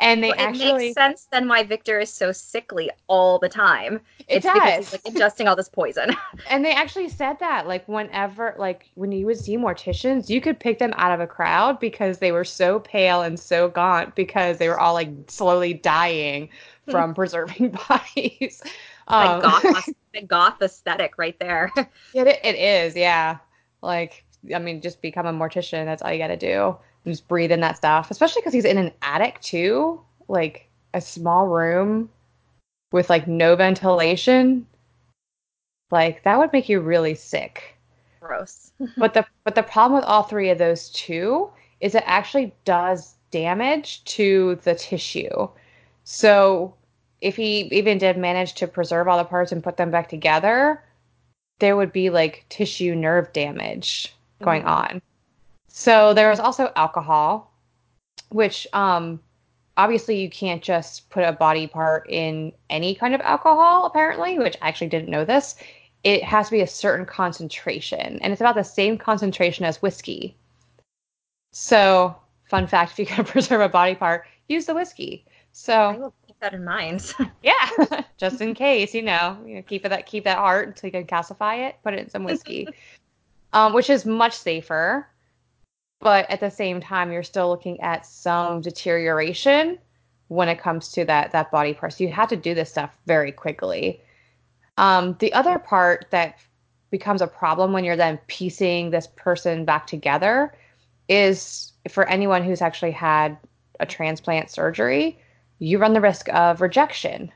and 0.00 0.22
they 0.22 0.28
Well, 0.28 0.38
it 0.38 0.42
actually 0.42 0.72
makes 0.74 0.94
sense 0.94 1.26
then 1.32 1.48
why 1.48 1.62
Victor 1.64 1.98
is 1.98 2.12
so 2.12 2.30
sickly 2.30 2.90
all 3.06 3.38
the 3.38 3.48
time. 3.48 4.00
it 4.28 4.44
it's 4.44 4.46
because 4.46 4.76
does. 4.76 4.76
he's 4.76 4.92
like 4.92 5.02
ingesting 5.14 5.48
all 5.48 5.56
this 5.56 5.68
poison. 5.68 6.14
And 6.50 6.64
they 6.64 6.72
actually 6.72 7.08
said 7.08 7.38
that, 7.40 7.66
like, 7.66 7.86
whenever, 7.88 8.54
like, 8.58 8.90
when 8.94 9.12
you 9.12 9.24
would 9.26 9.38
see 9.38 9.56
morticians, 9.56 10.28
you 10.28 10.40
could 10.42 10.60
pick 10.60 10.78
them 10.78 10.92
out 10.96 11.12
of 11.12 11.20
a 11.20 11.26
crowd 11.26 11.80
because 11.80 12.18
they 12.18 12.32
were 12.32 12.44
so 12.44 12.80
pale 12.80 13.22
and 13.22 13.40
so 13.40 13.68
gaunt 13.68 14.14
because 14.14 14.58
they 14.58 14.68
were 14.68 14.78
all, 14.78 14.92
like, 14.94 15.08
slowly 15.28 15.72
dying 15.74 16.50
from 16.88 17.14
preserving 17.14 17.70
bodies. 17.88 18.62
like 19.16 19.36
Um, 19.36 19.40
goth, 19.40 19.88
the 20.14 20.22
goth 20.22 20.60
aesthetic 20.62 21.18
right 21.18 21.38
there. 21.38 21.72
it, 22.14 22.26
it 22.26 22.54
is, 22.54 22.96
yeah. 22.96 23.38
Like, 23.82 24.24
I 24.54 24.58
mean, 24.58 24.80
just 24.80 25.02
become 25.02 25.26
a 25.26 25.32
mortician. 25.32 25.84
That's 25.84 26.02
all 26.02 26.12
you 26.12 26.18
got 26.18 26.28
to 26.28 26.36
do. 26.36 26.76
Just 27.06 27.28
breathe 27.28 27.52
in 27.52 27.60
that 27.60 27.76
stuff, 27.76 28.10
especially 28.10 28.40
because 28.40 28.54
he's 28.54 28.64
in 28.64 28.78
an 28.78 28.92
attic, 29.02 29.40
too. 29.40 30.00
Like, 30.28 30.68
a 30.94 31.00
small 31.00 31.48
room 31.48 32.08
with, 32.92 33.10
like, 33.10 33.26
no 33.26 33.56
ventilation. 33.56 34.66
Like, 35.90 36.22
that 36.24 36.38
would 36.38 36.52
make 36.52 36.68
you 36.68 36.80
really 36.80 37.14
sick. 37.14 37.76
Gross. 38.20 38.72
but 38.96 39.14
the 39.14 39.26
but 39.44 39.54
the 39.54 39.62
problem 39.62 39.98
with 39.98 40.08
all 40.08 40.22
three 40.22 40.50
of 40.50 40.58
those 40.58 40.88
two 40.90 41.50
is 41.80 41.94
it 41.94 42.02
actually 42.06 42.54
does 42.64 43.14
damage 43.30 44.02
to 44.04 44.58
the 44.64 44.74
tissue. 44.74 45.48
So 46.04 46.74
if 47.24 47.36
he 47.36 47.62
even 47.72 47.96
did 47.96 48.18
manage 48.18 48.52
to 48.54 48.68
preserve 48.68 49.08
all 49.08 49.16
the 49.16 49.24
parts 49.24 49.50
and 49.50 49.64
put 49.64 49.78
them 49.78 49.90
back 49.90 50.10
together, 50.10 50.84
there 51.58 51.74
would 51.74 51.90
be 51.90 52.10
like 52.10 52.44
tissue 52.50 52.94
nerve 52.94 53.32
damage 53.32 54.14
going 54.42 54.62
Mhm. 54.62 54.68
on. 54.68 55.02
So 55.68 56.12
there 56.12 56.28
was 56.28 56.38
also 56.38 56.70
alcohol, 56.76 57.50
which 58.28 58.66
um 58.74 59.20
obviously 59.78 60.20
you 60.20 60.28
can't 60.28 60.62
just 60.62 61.08
put 61.08 61.24
a 61.24 61.32
body 61.32 61.66
part 61.66 62.06
in 62.10 62.52
any 62.68 62.94
kind 62.94 63.14
of 63.14 63.20
alcohol 63.22 63.86
apparently, 63.86 64.38
which 64.38 64.56
I 64.60 64.68
actually 64.68 64.88
didn't 64.88 65.08
know 65.08 65.24
this. 65.24 65.56
It 66.04 66.22
has 66.24 66.48
to 66.48 66.52
be 66.52 66.60
a 66.60 66.66
certain 66.66 67.06
concentration, 67.06 68.18
and 68.20 68.32
it's 68.32 68.42
about 68.42 68.54
the 68.54 68.62
same 68.62 68.98
concentration 68.98 69.64
as 69.64 69.80
whiskey. 69.80 70.36
So, 71.52 72.14
fun 72.50 72.66
fact 72.66 72.92
if 72.92 72.98
you're 72.98 73.06
going 73.06 73.24
to 73.24 73.32
preserve 73.32 73.62
a 73.62 73.68
body 73.70 73.94
part, 73.94 74.26
use 74.48 74.66
the 74.66 74.74
whiskey. 74.74 75.24
So, 75.52 76.12
keep 76.34 76.40
that 76.40 76.54
in 76.54 76.64
mind. 76.64 77.14
yeah, 77.42 78.02
just 78.16 78.40
in 78.40 78.54
case, 78.54 78.94
you 78.94 79.02
know, 79.02 79.38
you 79.46 79.56
know, 79.56 79.62
keep 79.62 79.84
it 79.84 79.88
that 79.88 80.06
keep 80.06 80.24
that 80.24 80.38
heart 80.38 80.68
until 80.68 80.88
you 80.88 80.92
can 80.92 81.06
calcify 81.06 81.68
it, 81.68 81.76
put 81.82 81.94
it 81.94 82.00
in 82.00 82.10
some 82.10 82.24
whiskey. 82.24 82.68
um, 83.52 83.72
which 83.72 83.88
is 83.88 84.04
much 84.04 84.34
safer, 84.34 85.06
but 86.00 86.28
at 86.30 86.40
the 86.40 86.50
same 86.50 86.80
time 86.80 87.12
you're 87.12 87.22
still 87.22 87.48
looking 87.48 87.80
at 87.80 88.04
some 88.04 88.60
deterioration 88.60 89.78
when 90.28 90.48
it 90.48 90.58
comes 90.58 90.90
to 90.92 91.04
that 91.04 91.30
that 91.32 91.50
body 91.50 91.72
part. 91.74 91.92
So 91.92 92.04
you 92.04 92.12
have 92.12 92.28
to 92.28 92.36
do 92.36 92.54
this 92.54 92.70
stuff 92.70 92.90
very 93.06 93.32
quickly. 93.32 94.00
Um, 94.76 95.16
the 95.20 95.32
other 95.32 95.58
part 95.58 96.06
that 96.10 96.38
becomes 96.90 97.22
a 97.22 97.26
problem 97.26 97.72
when 97.72 97.84
you're 97.84 97.96
then 97.96 98.18
piecing 98.26 98.90
this 98.90 99.06
person 99.16 99.64
back 99.64 99.86
together 99.86 100.52
is 101.08 101.72
for 101.88 102.08
anyone 102.08 102.42
who's 102.42 102.62
actually 102.62 102.90
had 102.90 103.36
a 103.80 103.86
transplant 103.86 104.50
surgery, 104.50 105.18
you 105.58 105.78
run 105.78 105.92
the 105.92 106.00
risk 106.00 106.28
of 106.30 106.60
rejection. 106.60 107.32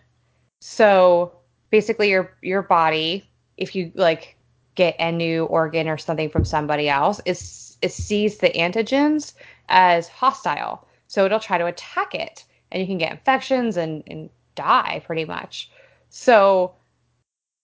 So 0.60 1.32
basically 1.70 2.10
your 2.10 2.36
your 2.42 2.62
body, 2.62 3.28
if 3.56 3.74
you 3.74 3.92
like 3.94 4.36
get 4.74 4.96
a 4.98 5.10
new 5.10 5.44
organ 5.46 5.88
or 5.88 5.98
something 5.98 6.30
from 6.30 6.44
somebody 6.44 6.88
else, 6.88 7.20
is 7.24 7.76
it 7.82 7.92
sees 7.92 8.38
the 8.38 8.50
antigens 8.50 9.34
as 9.68 10.08
hostile. 10.08 10.86
So 11.06 11.24
it'll 11.24 11.40
try 11.40 11.58
to 11.58 11.66
attack 11.66 12.14
it 12.14 12.44
and 12.70 12.80
you 12.80 12.86
can 12.86 12.98
get 12.98 13.12
infections 13.12 13.76
and, 13.76 14.02
and 14.06 14.30
die 14.54 15.02
pretty 15.06 15.24
much. 15.24 15.70
So 16.10 16.74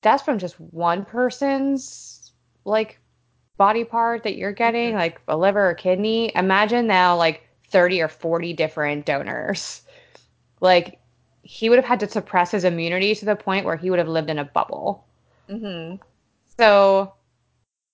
that's 0.02 0.22
from 0.22 0.38
just 0.38 0.58
one 0.60 1.04
person's 1.04 2.32
like 2.64 2.98
body 3.56 3.84
part 3.84 4.22
that 4.24 4.36
you're 4.36 4.52
getting, 4.52 4.94
like 4.94 5.20
a 5.28 5.36
liver 5.36 5.70
or 5.70 5.74
kidney. 5.74 6.32
Imagine 6.34 6.86
now 6.86 7.16
like 7.16 7.42
30 7.68 8.02
or 8.02 8.08
40 8.08 8.52
different 8.54 9.06
donors. 9.06 9.82
Like 10.60 11.00
he 11.42 11.68
would 11.68 11.78
have 11.78 11.84
had 11.84 12.00
to 12.00 12.08
suppress 12.08 12.50
his 12.52 12.64
immunity 12.64 13.14
to 13.14 13.24
the 13.24 13.36
point 13.36 13.64
where 13.66 13.76
he 13.76 13.90
would 13.90 13.98
have 13.98 14.08
lived 14.08 14.30
in 14.30 14.38
a 14.38 14.44
bubble. 14.44 15.04
hmm 15.48 15.96
So 16.58 17.14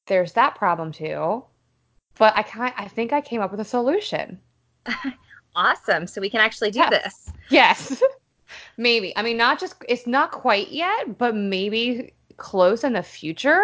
there's 0.07 0.33
that 0.35 0.55
problem 0.57 0.93
too. 0.93 1.45
But 2.19 2.37
I 2.37 2.43
kind 2.43 2.75
I 2.77 2.89
think 2.89 3.13
I 3.13 3.21
came 3.21 3.41
up 3.41 3.51
with 3.51 3.61
a 3.61 3.65
solution. 3.65 4.41
Awesome. 5.57 6.07
So 6.07 6.21
we 6.21 6.31
can 6.31 6.41
actually 6.41 6.71
do 6.71 6.79
Yeah. 6.79 6.91
this. 6.91 7.33
Yes. 7.49 8.03
maybe. 8.77 9.13
I 9.17 9.23
mean 9.23 9.37
not 9.37 9.61
just 9.61 9.75
it's 9.89 10.07
not 10.07 10.33
quite 10.33 10.69
yet, 10.71 11.19
but 11.19 11.35
maybe 11.35 12.13
close 12.37 12.85
in 12.85 12.93
the 12.93 13.03
future. 13.03 13.63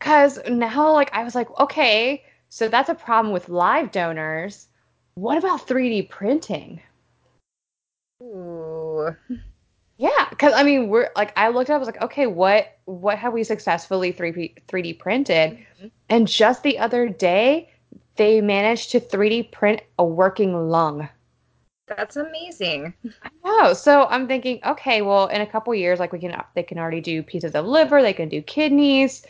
Cuz 0.00 0.38
now 0.48 0.92
like 0.92 1.10
I 1.14 1.24
was 1.24 1.34
like, 1.34 1.48
okay, 1.58 2.24
so 2.50 2.68
that's 2.68 2.90
a 2.90 2.94
problem 2.94 3.32
with 3.32 3.48
live 3.48 3.90
donors. 3.90 4.68
What 5.14 5.38
about 5.38 5.66
3D 5.66 6.02
printing? 6.02 6.82
Ooh. 8.22 9.16
Yeah, 9.98 10.28
because 10.30 10.52
I 10.54 10.62
mean, 10.62 10.88
we're 10.88 11.10
like 11.16 11.32
I 11.36 11.48
looked 11.48 11.70
up, 11.70 11.76
I 11.76 11.78
was 11.78 11.86
like, 11.86 12.02
okay, 12.02 12.26
what 12.26 12.78
what 12.86 13.18
have 13.18 13.32
we 13.32 13.44
successfully 13.44 14.12
3D 14.12 14.54
3D 14.68 14.98
printed? 14.98 15.58
Mhm. 15.80 15.90
And 16.08 16.28
just 16.28 16.62
the 16.62 16.78
other 16.78 17.08
day, 17.08 17.70
they 18.16 18.40
managed 18.40 18.90
to 18.92 19.00
3D 19.00 19.42
print 19.52 19.82
a 19.98 20.04
working 20.04 20.68
lung. 20.70 21.08
That's 21.86 22.16
amazing. 22.16 22.94
Oh, 23.44 23.72
so 23.74 24.06
I'm 24.08 24.26
thinking, 24.26 24.60
okay, 24.64 25.02
well, 25.02 25.26
in 25.26 25.40
a 25.40 25.46
couple 25.46 25.74
years, 25.74 25.98
like 26.00 26.12
we 26.12 26.18
can 26.18 26.34
they 26.54 26.62
can 26.62 26.78
already 26.78 27.00
do 27.00 27.22
pieces 27.22 27.54
of 27.54 27.66
liver, 27.66 28.02
they 28.02 28.12
can 28.12 28.28
do 28.28 28.42
kidneys. 28.42 29.26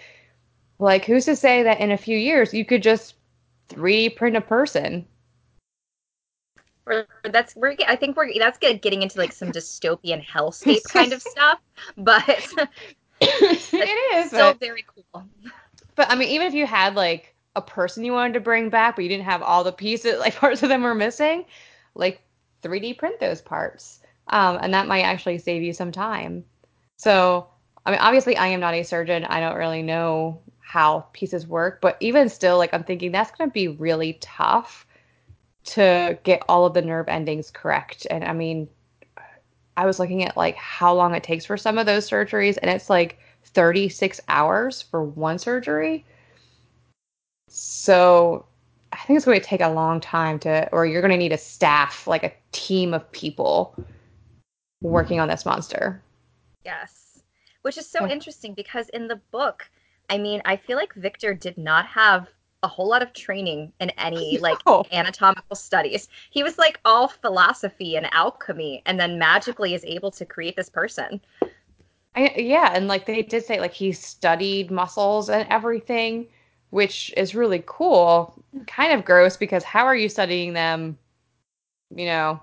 Like, 0.78 1.04
who's 1.04 1.26
to 1.26 1.36
say 1.36 1.62
that 1.62 1.80
in 1.80 1.90
a 1.92 1.96
few 1.96 2.18
years 2.18 2.54
you 2.54 2.64
could 2.64 2.82
just 2.82 3.14
3D 3.68 4.10
print 4.16 4.36
a 4.36 4.40
person? 4.40 5.06
We're, 6.84 7.06
that's 7.24 7.54
we're 7.54 7.76
I 7.86 7.96
think 7.96 8.16
we're 8.16 8.32
that's 8.38 8.58
good 8.58 8.82
getting 8.82 9.02
into 9.02 9.18
like 9.18 9.32
some 9.32 9.52
dystopian 9.52 10.24
hellscape 10.24 10.82
kind 10.84 11.12
of 11.12 11.22
stuff, 11.22 11.60
but 11.96 12.24
it 13.20 14.14
is, 14.14 14.26
still 14.26 14.52
but 14.52 14.60
very 14.60 14.84
cool. 14.86 15.24
But 15.94 16.10
I 16.10 16.16
mean, 16.16 16.28
even 16.30 16.46
if 16.46 16.54
you 16.54 16.66
had 16.66 16.94
like 16.94 17.34
a 17.54 17.62
person 17.62 18.04
you 18.04 18.12
wanted 18.12 18.34
to 18.34 18.40
bring 18.40 18.70
back, 18.70 18.96
but 18.96 19.02
you 19.02 19.08
didn't 19.08 19.24
have 19.24 19.42
all 19.42 19.64
the 19.64 19.72
pieces, 19.72 20.18
like 20.20 20.34
parts 20.36 20.62
of 20.62 20.68
them 20.68 20.82
were 20.82 20.94
missing, 20.94 21.44
like 21.94 22.20
3D 22.62 22.98
print 22.98 23.20
those 23.20 23.40
parts. 23.40 24.00
Um, 24.28 24.58
and 24.60 24.72
that 24.74 24.86
might 24.86 25.02
actually 25.02 25.38
save 25.38 25.62
you 25.62 25.72
some 25.72 25.92
time. 25.92 26.44
So, 26.96 27.48
I 27.84 27.90
mean, 27.90 28.00
obviously, 28.00 28.36
I 28.36 28.46
am 28.48 28.60
not 28.60 28.74
a 28.74 28.82
surgeon. 28.84 29.24
I 29.24 29.40
don't 29.40 29.56
really 29.56 29.82
know 29.82 30.40
how 30.60 31.06
pieces 31.12 31.46
work, 31.46 31.80
but 31.80 31.96
even 31.98 32.28
still, 32.28 32.56
like, 32.56 32.72
I'm 32.72 32.84
thinking 32.84 33.10
that's 33.10 33.32
going 33.32 33.50
to 33.50 33.52
be 33.52 33.68
really 33.68 34.18
tough 34.20 34.86
to 35.64 36.18
get 36.24 36.42
all 36.48 36.66
of 36.66 36.74
the 36.74 36.82
nerve 36.82 37.08
endings 37.08 37.50
correct. 37.50 38.06
And 38.10 38.24
I 38.24 38.32
mean, 38.32 38.68
I 39.76 39.86
was 39.86 39.98
looking 39.98 40.24
at 40.24 40.36
like 40.36 40.56
how 40.56 40.92
long 40.94 41.14
it 41.14 41.22
takes 41.22 41.44
for 41.44 41.56
some 41.56 41.78
of 41.78 41.86
those 41.86 42.08
surgeries, 42.08 42.58
and 42.60 42.70
it's 42.70 42.90
like 42.90 43.18
36 43.44 44.20
hours 44.28 44.82
for 44.82 45.02
one 45.02 45.38
surgery. 45.38 46.04
So 47.48 48.46
I 48.92 48.98
think 48.98 49.16
it's 49.16 49.24
going 49.24 49.40
to 49.40 49.44
take 49.46 49.60
a 49.60 49.68
long 49.68 50.00
time 50.00 50.38
to, 50.40 50.68
or 50.72 50.86
you're 50.86 51.00
going 51.00 51.12
to 51.12 51.16
need 51.16 51.32
a 51.32 51.38
staff, 51.38 52.06
like 52.06 52.24
a 52.24 52.32
team 52.52 52.92
of 52.92 53.10
people 53.12 53.74
working 54.82 55.20
on 55.20 55.28
this 55.28 55.46
monster. 55.46 56.02
Yes. 56.64 57.22
Which 57.62 57.78
is 57.78 57.88
so 57.88 58.06
interesting 58.06 58.54
because 58.54 58.88
in 58.90 59.08
the 59.08 59.20
book, 59.30 59.70
I 60.10 60.18
mean, 60.18 60.42
I 60.44 60.56
feel 60.56 60.76
like 60.76 60.92
Victor 60.94 61.32
did 61.32 61.56
not 61.56 61.86
have 61.86 62.28
a 62.62 62.68
whole 62.68 62.88
lot 62.88 63.02
of 63.02 63.12
training 63.12 63.72
in 63.80 63.90
any 63.90 64.38
like 64.40 64.58
anatomical 64.92 65.56
studies. 65.56 66.08
He 66.30 66.42
was 66.42 66.58
like 66.58 66.80
all 66.84 67.08
philosophy 67.08 67.96
and 67.96 68.12
alchemy 68.12 68.82
and 68.86 68.98
then 68.98 69.18
magically 69.18 69.74
is 69.74 69.84
able 69.84 70.10
to 70.12 70.24
create 70.24 70.56
this 70.56 70.68
person. 70.68 71.20
I, 72.14 72.34
yeah, 72.36 72.72
and 72.74 72.88
like 72.88 73.06
they 73.06 73.22
did 73.22 73.44
say 73.44 73.58
like 73.58 73.72
he 73.72 73.92
studied 73.92 74.70
muscles 74.70 75.30
and 75.30 75.48
everything, 75.48 76.26
which 76.70 77.12
is 77.16 77.34
really 77.34 77.62
cool. 77.66 78.42
Kind 78.66 78.92
of 78.92 79.04
gross 79.04 79.36
because 79.36 79.64
how 79.64 79.86
are 79.86 79.96
you 79.96 80.08
studying 80.08 80.52
them? 80.52 80.98
You 81.94 82.06
know, 82.06 82.40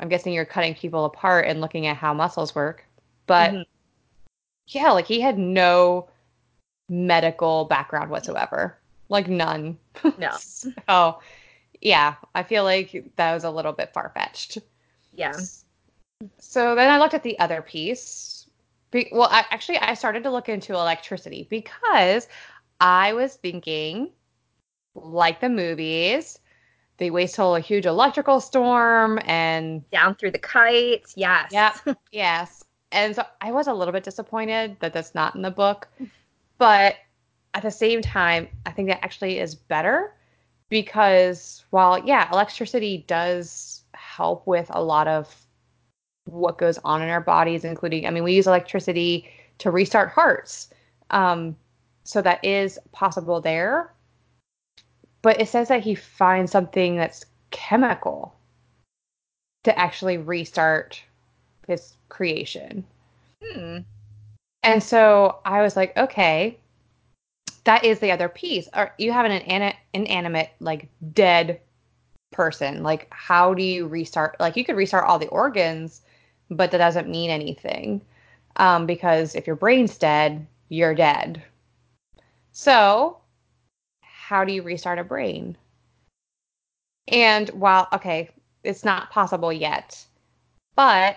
I'm 0.00 0.08
guessing 0.08 0.32
you're 0.32 0.44
cutting 0.44 0.74
people 0.74 1.04
apart 1.04 1.46
and 1.46 1.60
looking 1.60 1.86
at 1.86 1.96
how 1.96 2.12
muscles 2.14 2.54
work. 2.54 2.84
But 3.26 3.52
mm-hmm. 3.52 3.62
yeah, 4.68 4.90
like 4.90 5.06
he 5.06 5.20
had 5.20 5.38
no 5.38 6.08
medical 6.88 7.64
background 7.64 8.10
whatsoever. 8.10 8.76
Like 9.08 9.28
none. 9.28 9.78
No. 10.18 10.36
so 10.88 11.20
yeah, 11.80 12.14
I 12.34 12.42
feel 12.42 12.64
like 12.64 13.12
that 13.16 13.34
was 13.34 13.44
a 13.44 13.50
little 13.50 13.72
bit 13.72 13.92
far 13.92 14.10
fetched. 14.14 14.58
Yeah. 15.12 15.36
So 16.38 16.74
then 16.74 16.90
I 16.90 16.98
looked 16.98 17.14
at 17.14 17.22
the 17.22 17.38
other 17.38 17.62
piece. 17.62 18.48
Be- 18.90 19.08
well, 19.12 19.28
I, 19.30 19.44
actually, 19.50 19.78
I 19.78 19.94
started 19.94 20.22
to 20.24 20.30
look 20.30 20.48
into 20.48 20.74
electricity 20.74 21.46
because 21.50 22.28
I 22.80 23.12
was 23.12 23.36
thinking, 23.36 24.10
like 24.94 25.40
the 25.40 25.48
movies, 25.48 26.38
they 26.98 27.10
wait 27.10 27.30
till 27.30 27.56
a 27.56 27.60
huge 27.60 27.86
electrical 27.86 28.40
storm 28.40 29.18
and 29.24 29.88
down 29.90 30.14
through 30.14 30.30
the 30.30 30.38
kites. 30.38 31.14
Yes. 31.16 31.52
Yep. 31.52 31.98
yes. 32.12 32.64
And 32.92 33.14
so 33.14 33.24
I 33.40 33.52
was 33.52 33.66
a 33.66 33.74
little 33.74 33.92
bit 33.92 34.04
disappointed 34.04 34.76
that 34.80 34.92
that's 34.92 35.14
not 35.14 35.34
in 35.34 35.42
the 35.42 35.50
book, 35.50 35.88
but 36.58 36.96
at 37.56 37.62
the 37.62 37.70
same 37.70 38.02
time, 38.02 38.48
I 38.66 38.70
think 38.70 38.88
that 38.88 39.02
actually 39.02 39.38
is 39.38 39.54
better 39.54 40.12
because 40.68 41.64
while 41.70 41.98
yeah, 42.04 42.30
electricity 42.30 43.04
does 43.08 43.82
help 43.94 44.46
with 44.46 44.66
a 44.70 44.82
lot 44.82 45.08
of 45.08 45.34
what 46.26 46.58
goes 46.58 46.78
on 46.84 47.00
in 47.00 47.08
our 47.08 47.22
bodies, 47.22 47.64
including 47.64 48.06
I 48.06 48.10
mean, 48.10 48.24
we 48.24 48.34
use 48.34 48.46
electricity 48.46 49.30
to 49.58 49.70
restart 49.70 50.10
hearts. 50.10 50.68
Um, 51.10 51.56
so 52.04 52.20
that 52.20 52.44
is 52.44 52.78
possible 52.92 53.40
there. 53.40 53.90
But 55.22 55.40
it 55.40 55.48
says 55.48 55.68
that 55.68 55.82
he 55.82 55.94
finds 55.94 56.52
something 56.52 56.96
that's 56.96 57.24
chemical 57.52 58.36
to 59.64 59.76
actually 59.78 60.18
restart 60.18 61.02
his 61.66 61.94
creation. 62.10 62.84
Hmm. 63.42 63.78
And 64.62 64.82
so 64.82 65.38
I 65.46 65.62
was 65.62 65.74
like, 65.74 65.96
okay, 65.96 66.58
that 67.66 67.84
is 67.84 67.98
the 67.98 68.12
other 68.12 68.28
piece. 68.28 68.68
Or 68.74 68.94
you 68.96 69.12
have 69.12 69.26
an 69.26 69.74
inanimate, 69.92 70.50
like 70.60 70.88
dead 71.12 71.60
person. 72.32 72.82
Like, 72.82 73.08
how 73.10 73.54
do 73.54 73.62
you 73.62 73.88
restart? 73.88 74.38
Like, 74.40 74.56
you 74.56 74.64
could 74.64 74.76
restart 74.76 75.04
all 75.04 75.18
the 75.18 75.28
organs, 75.28 76.02
but 76.48 76.70
that 76.70 76.78
doesn't 76.78 77.08
mean 77.08 77.28
anything. 77.28 78.00
Um, 78.56 78.86
because 78.86 79.34
if 79.34 79.46
your 79.46 79.56
brain's 79.56 79.98
dead, 79.98 80.46
you're 80.68 80.94
dead. 80.94 81.42
So, 82.52 83.18
how 84.00 84.44
do 84.44 84.52
you 84.52 84.62
restart 84.62 84.98
a 84.98 85.04
brain? 85.04 85.56
And 87.08 87.48
while, 87.50 87.88
okay, 87.92 88.30
it's 88.62 88.84
not 88.84 89.10
possible 89.10 89.52
yet, 89.52 90.04
but 90.76 91.16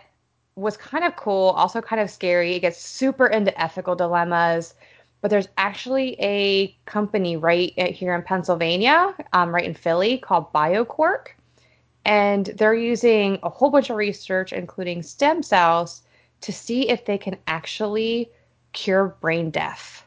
was 0.56 0.78
kind 0.78 1.04
of 1.04 1.16
cool, 1.16 1.50
also 1.52 1.80
kind 1.80 2.02
of 2.02 2.10
scary. 2.10 2.56
It 2.56 2.60
gets 2.60 2.82
super 2.82 3.28
into 3.28 3.60
ethical 3.60 3.96
dilemmas 3.96 4.74
but 5.22 5.30
there's 5.30 5.50
actually 5.58 6.16
a 6.20 6.76
company 6.86 7.36
right 7.36 7.78
here 7.92 8.16
in 8.16 8.22
Pennsylvania, 8.22 9.14
um, 9.34 9.54
right 9.54 9.66
in 9.66 9.74
Philly, 9.74 10.18
called 10.18 10.52
BioQuark. 10.54 11.28
And 12.06 12.46
they're 12.46 12.74
using 12.74 13.38
a 13.44 13.50
whole 13.50 13.70
bunch 13.70 13.90
of 13.90 13.98
research, 13.98 14.54
including 14.54 15.04
stem 15.04 15.44
cells, 15.44 16.04
to 16.42 16.54
see 16.54 16.90
if 16.90 17.06
they 17.06 17.18
can 17.18 17.38
actually 17.48 18.32
cure 18.72 19.18
brain 19.20 19.50
death. 19.50 20.06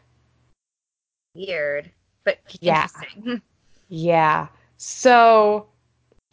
Weird, 1.34 1.90
but 2.24 2.38
yeah. 2.60 2.84
interesting. 2.84 3.42
yeah. 3.88 4.48
So 4.78 5.66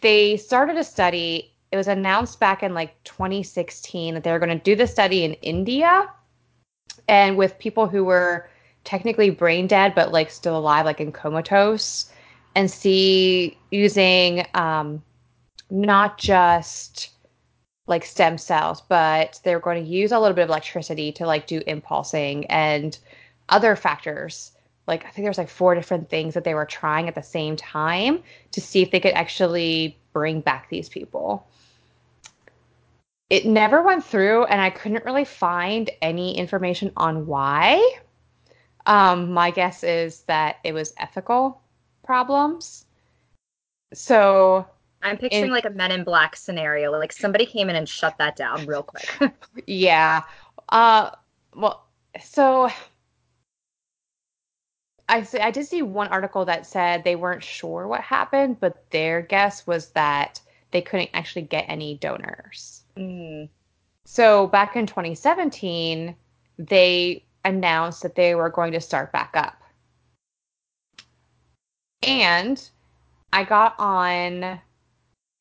they 0.01 0.37
started 0.37 0.77
a 0.77 0.83
study. 0.83 1.53
It 1.71 1.77
was 1.77 1.87
announced 1.87 2.39
back 2.39 2.63
in 2.63 2.73
like 2.73 3.01
2016 3.03 4.13
that 4.13 4.23
they 4.23 4.31
were 4.31 4.39
going 4.39 4.57
to 4.57 4.63
do 4.63 4.75
the 4.75 4.87
study 4.87 5.23
in 5.25 5.33
India 5.35 6.09
and 7.07 7.37
with 7.37 7.59
people 7.59 7.87
who 7.87 8.03
were 8.03 8.48
technically 8.83 9.29
brain 9.29 9.67
dead 9.67 9.93
but 9.95 10.11
like 10.11 10.31
still 10.31 10.57
alive, 10.57 10.85
like 10.85 10.99
in 10.99 11.11
comatose, 11.11 12.11
and 12.55 12.69
see 12.69 13.57
using 13.71 14.45
um, 14.53 15.01
not 15.69 16.17
just 16.17 17.11
like 17.87 18.05
stem 18.05 18.37
cells, 18.37 18.81
but 18.81 19.39
they're 19.43 19.59
going 19.59 19.83
to 19.83 19.89
use 19.89 20.11
a 20.11 20.19
little 20.19 20.35
bit 20.35 20.43
of 20.43 20.49
electricity 20.49 21.11
to 21.11 21.25
like 21.25 21.47
do 21.47 21.61
impulsing 21.65 22.45
and 22.45 22.99
other 23.49 23.75
factors. 23.75 24.51
Like 24.87 25.05
I 25.05 25.09
think 25.09 25.25
there's 25.25 25.37
like 25.37 25.49
four 25.49 25.75
different 25.75 26.09
things 26.09 26.33
that 26.35 26.43
they 26.43 26.53
were 26.53 26.65
trying 26.65 27.07
at 27.07 27.15
the 27.15 27.23
same 27.23 27.55
time 27.55 28.23
to 28.51 28.61
see 28.61 28.81
if 28.81 28.91
they 28.91 28.99
could 28.99 29.13
actually 29.13 29.97
bring 30.13 30.41
back 30.41 30.69
these 30.69 30.89
people. 30.89 31.47
It 33.29 33.45
never 33.45 33.83
went 33.83 34.03
through, 34.03 34.45
and 34.45 34.59
I 34.59 34.71
couldn't 34.71 35.05
really 35.05 35.25
find 35.25 35.89
any 36.01 36.35
information 36.35 36.91
on 36.97 37.27
why. 37.27 37.99
Um, 38.89 39.31
my 39.31 39.51
guess 39.51 39.83
is 39.83 40.21
that 40.23 40.57
it 40.63 40.73
was 40.73 40.93
ethical 40.97 41.61
problems. 42.03 42.85
So 43.93 44.65
I'm 45.03 45.15
picturing 45.15 45.45
in, 45.45 45.51
like 45.51 45.65
a 45.65 45.69
Men 45.69 45.91
in 45.91 46.03
Black 46.03 46.35
scenario, 46.35 46.91
like 46.91 47.13
somebody 47.13 47.45
came 47.45 47.69
in 47.69 47.75
and 47.75 47.87
shut 47.87 48.17
that 48.17 48.35
down 48.35 48.65
real 48.65 48.81
quick. 48.81 49.31
yeah. 49.67 50.23
Uh, 50.69 51.11
well, 51.55 51.85
so 52.19 52.71
I 55.07 55.21
see, 55.21 55.37
I 55.37 55.51
did 55.51 55.67
see 55.67 55.83
one 55.83 56.07
article 56.07 56.45
that 56.45 56.65
said 56.65 57.03
they 57.03 57.15
weren't 57.15 57.43
sure 57.43 57.87
what 57.87 58.01
happened, 58.01 58.59
but 58.59 58.89
their 58.89 59.21
guess 59.21 59.67
was 59.67 59.89
that 59.89 60.41
they 60.71 60.81
couldn't 60.81 61.11
actually 61.13 61.43
get 61.43 61.65
any 61.67 61.97
donors. 61.97 62.85
Mm. 62.97 63.49
So 64.05 64.47
back 64.47 64.75
in 64.75 64.87
2017, 64.87 66.15
they 66.57 67.23
announced 67.45 68.03
that 68.03 68.15
they 68.15 68.35
were 68.35 68.49
going 68.49 68.73
to 68.73 68.81
start 68.81 69.11
back 69.11 69.31
up. 69.35 69.61
And 72.03 72.61
I 73.33 73.43
got 73.43 73.75
on 73.79 74.59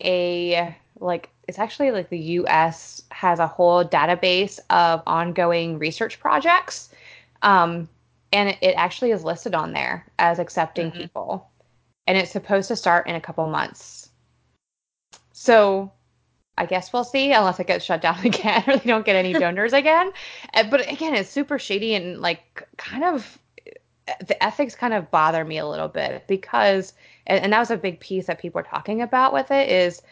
a 0.03 0.77
like 1.01 1.31
it's 1.47 1.59
actually 1.59 1.91
like 1.91 2.11
the 2.11 2.19
US 2.19 3.03
has 3.11 3.39
a 3.39 3.47
whole 3.47 3.85
database 3.85 4.61
of 4.71 5.03
ongoing 5.07 5.79
research 5.79 6.21
projects. 6.21 6.91
Um, 7.43 7.89
and 8.33 8.51
it, 8.51 8.59
it 8.61 8.75
actually 8.77 9.13
is 9.13 9.25
listed 9.25 9.55
on 9.55 9.73
there 9.73 10.07
as 10.19 10.39
accepting 10.39 10.91
mm-hmm. 10.91 11.01
people. 11.01 11.51
And 12.07 12.19
it's 12.19 12.31
supposed 12.31 12.69
to 12.69 12.77
start 12.77 13.07
in 13.07 13.15
a 13.15 13.21
couple 13.21 13.47
months. 13.49 14.11
So 15.33 15.93
I 16.59 16.66
guess 16.66 16.92
we'll 16.92 17.05
see, 17.05 17.33
unless 17.33 17.61
it 17.61 17.68
gets 17.68 17.85
shut 17.85 18.03
down 18.03 18.18
again 18.25 18.64
or 18.66 18.77
they 18.77 18.88
don't 18.90 19.07
get 19.07 19.16
any 19.16 19.33
donors 19.33 19.73
again. 19.73 20.12
Uh, 20.55 20.64
but 20.64 20.90
again, 20.90 21.14
it's 21.14 21.31
super 21.31 21.59
shady 21.59 21.94
and 21.94 22.21
like 22.21 22.66
kind 22.77 23.05
of 23.05 23.38
the 24.27 24.42
ethics 24.42 24.75
kind 24.75 24.94
of 24.94 25.11
bother 25.11 25.44
me 25.44 25.59
a 25.59 25.66
little 25.66 25.88
bit 25.88 26.25
because, 26.27 26.94
and, 27.27 27.42
and 27.42 27.53
that 27.53 27.61
was 27.61 27.71
a 27.71 27.77
big 27.77 28.01
piece 28.01 28.27
that 28.27 28.40
people 28.40 28.61
are 28.61 28.64
talking 28.64 29.03
about 29.03 29.33
with 29.33 29.51
it 29.51 29.68
is, 29.68 30.03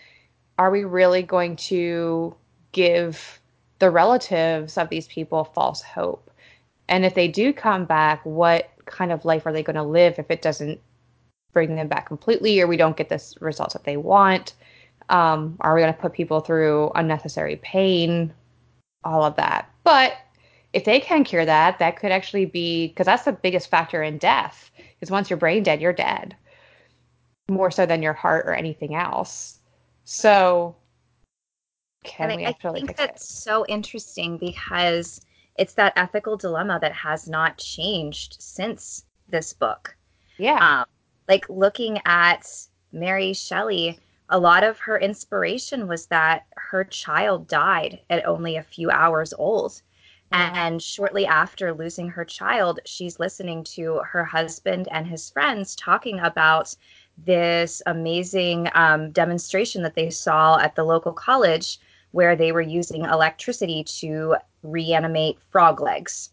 are 0.59 0.71
we 0.71 0.85
really 0.85 1.23
going 1.23 1.57
to 1.57 2.35
give 2.73 3.41
the 3.79 3.91
relatives 3.91 4.79
of 4.79 4.89
these 4.89 5.07
people 5.09 5.45
false 5.45 5.83
hope? 5.83 6.31
And 6.89 7.05
if 7.05 7.15
they 7.15 7.29
do 7.29 7.53
come 7.53 7.85
back, 7.85 8.25
what 8.25 8.71
kind 8.85 9.11
of 9.11 9.25
life 9.25 9.47
are 9.47 9.53
they 9.53 9.63
going 9.63 9.77
to 9.77 9.83
live 9.83 10.19
if 10.19 10.31
it 10.31 10.43
doesn't 10.43 10.81
bring 11.53 11.75
them 11.75 11.89
back 11.89 12.07
completely 12.07 12.61
or 12.61 12.67
we 12.67 12.77
don't 12.77 12.97
get 12.97 13.09
the 13.09 13.35
results 13.41 13.73
that 13.73 13.85
they 13.85 13.97
want? 13.97 14.55
Um, 15.09 15.57
are 15.61 15.75
we 15.75 15.81
going 15.81 15.93
to 15.95 16.01
put 16.01 16.13
people 16.13 16.41
through 16.41 16.91
unnecessary 16.95 17.57
pain? 17.57 18.33
All 19.05 19.25
of 19.25 19.37
that. 19.37 19.71
But 19.85 20.15
if 20.73 20.85
they 20.85 21.01
can 21.01 21.25
cure 21.25 21.45
that, 21.45 21.79
that 21.79 21.97
could 21.97 22.13
actually 22.13 22.47
be 22.47 22.89
because 22.89 23.07
that's 23.07 23.25
the 23.25 23.33
biggest 23.33 23.71
factor 23.71 24.03
in 24.03 24.19
death. 24.19 24.71
Is 25.01 25.11
once 25.11 25.31
you're 25.31 25.37
brain 25.39 25.63
dead, 25.63 25.81
you're 25.81 25.93
dead. 25.93 26.37
more 27.49 27.71
so 27.71 27.87
than 27.87 28.03
your 28.03 28.13
heart 28.13 28.47
or 28.47 28.55
anything 28.55 28.95
else. 28.95 29.59
So 30.05 30.75
can 32.05 32.31
and 32.31 32.41
we 32.41 32.47
I, 32.47 32.51
actually 32.51 32.83
I 32.83 32.87
think 32.87 32.97
that's 32.97 33.23
it? 33.25 33.29
so 33.29 33.65
interesting 33.69 34.39
because 34.39 35.21
it's 35.57 35.75
that 35.75 35.93
ethical 35.97 36.37
dilemma 36.37 36.79
that 36.81 36.93
has 36.93 37.29
not 37.29 37.59
changed 37.59 38.37
since 38.41 39.05
this 39.29 39.53
book. 39.53 39.97
Yeah. 40.39 40.81
Um, 40.81 40.87
like 41.29 41.49
looking 41.49 41.99
at 42.05 42.47
Mary 42.93 43.33
Shelley, 43.33 43.99
a 44.29 44.39
lot 44.39 44.65
of 44.65 44.79
her 44.79 44.99
inspiration 44.99 45.87
was 45.87 46.07
that 46.07 46.47
her 46.57 46.85
child 46.85 47.47
died 47.47 48.01
at 48.11 48.27
only 48.27 48.57
a 48.57 48.63
few 48.63 48.91
hours 48.91 49.33
old. 49.39 49.83
And 50.33 50.83
shortly 50.83 51.25
after 51.25 51.73
losing 51.73 52.09
her 52.09 52.25
child, 52.25 52.81
she's 52.85 53.21
listening 53.21 53.63
to 53.65 54.01
her 54.05 54.25
husband 54.25 54.89
and 54.91 55.07
his 55.07 55.31
friends 55.31 55.77
talking 55.77 56.19
about 56.19 56.75
this 57.17 57.81
amazing 57.87 58.69
um, 58.75 59.13
demonstration 59.13 59.83
that 59.85 59.95
they 59.95 60.11
saw 60.11 60.59
at 60.59 60.75
the 60.75 60.83
local 60.83 61.13
college 61.13 61.79
where 62.11 62.35
they 62.35 62.51
were 62.51 62.61
using 62.61 63.05
electricity 63.05 63.85
to 63.85 64.37
reanimate 64.63 65.39
frog 65.51 65.81
legs. 65.81 66.31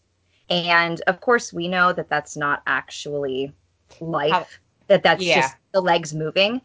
And 0.49 1.01
of 1.07 1.21
course, 1.21 1.53
we 1.53 1.67
know 1.67 1.93
that 1.93 2.09
that's 2.09 2.35
not 2.35 2.63
actually 2.65 3.53
life, 3.99 4.59
that 4.87 5.03
that's 5.03 5.23
yeah. 5.23 5.41
just 5.41 5.55
the 5.71 5.81
legs 5.81 6.13
moving. 6.13 6.61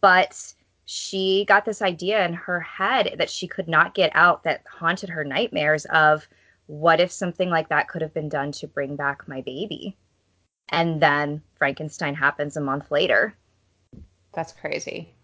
But 0.00 0.54
she 0.92 1.44
got 1.44 1.64
this 1.64 1.82
idea 1.82 2.24
in 2.26 2.32
her 2.32 2.58
head 2.58 3.14
that 3.18 3.30
she 3.30 3.46
could 3.46 3.68
not 3.68 3.94
get 3.94 4.10
out 4.12 4.42
that 4.42 4.64
haunted 4.68 5.08
her 5.08 5.22
nightmares 5.22 5.84
of 5.84 6.26
what 6.66 6.98
if 6.98 7.12
something 7.12 7.48
like 7.48 7.68
that 7.68 7.86
could 7.86 8.02
have 8.02 8.12
been 8.12 8.28
done 8.28 8.50
to 8.50 8.66
bring 8.66 8.96
back 8.96 9.28
my 9.28 9.40
baby? 9.42 9.96
And 10.70 11.00
then 11.00 11.42
Frankenstein 11.56 12.16
happens 12.16 12.56
a 12.56 12.60
month 12.60 12.90
later. 12.90 13.36
That's 14.32 14.52
crazy. 14.52 15.14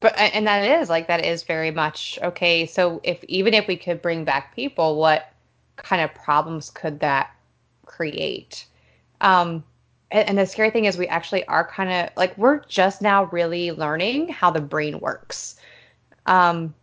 But 0.00 0.16
and 0.16 0.46
that 0.46 0.64
is 0.80 0.88
like 0.88 1.08
that 1.08 1.26
is 1.26 1.42
very 1.42 1.70
much 1.70 2.18
okay. 2.22 2.64
So 2.64 3.02
if 3.02 3.22
even 3.24 3.52
if 3.52 3.66
we 3.66 3.76
could 3.76 4.00
bring 4.00 4.24
back 4.24 4.54
people, 4.54 4.96
what 4.96 5.30
kind 5.76 6.00
of 6.00 6.14
problems 6.14 6.70
could 6.70 7.00
that 7.00 7.36
create? 7.84 8.64
Um, 9.20 9.62
and, 10.10 10.28
and 10.28 10.38
the 10.38 10.46
scary 10.46 10.70
thing 10.70 10.84
is 10.84 10.96
we 10.96 11.08
actually 11.08 11.44
are 11.46 11.66
kind 11.66 11.90
of 11.90 12.16
like 12.16 12.36
we're 12.38 12.60
just 12.66 13.02
now 13.02 13.24
really 13.26 13.72
learning 13.72 14.28
how 14.28 14.50
the 14.50 14.60
brain 14.60 15.00
works. 15.00 15.56
Um, 16.26 16.74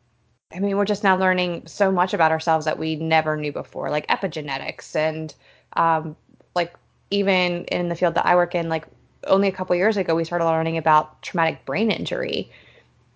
I 0.54 0.60
mean, 0.60 0.78
we're 0.78 0.86
just 0.86 1.04
now 1.04 1.18
learning 1.18 1.64
so 1.66 1.92
much 1.92 2.14
about 2.14 2.32
ourselves 2.32 2.66
that 2.66 2.78
we 2.78 2.96
never 2.96 3.36
knew 3.36 3.52
before, 3.52 3.90
like 3.90 4.08
epigenetics 4.08 4.96
and 4.96 5.34
um, 5.74 6.16
like 6.56 6.74
even 7.10 7.66
in 7.66 7.90
the 7.90 7.96
field 7.96 8.16
that 8.16 8.26
I 8.26 8.36
work 8.36 8.56
in, 8.56 8.70
like 8.70 8.86
only 9.26 9.48
a 9.48 9.52
couple 9.52 9.76
years 9.76 9.98
ago 9.98 10.16
we 10.16 10.24
started 10.24 10.46
learning 10.46 10.78
about 10.78 11.22
traumatic 11.22 11.66
brain 11.66 11.92
injury 11.92 12.52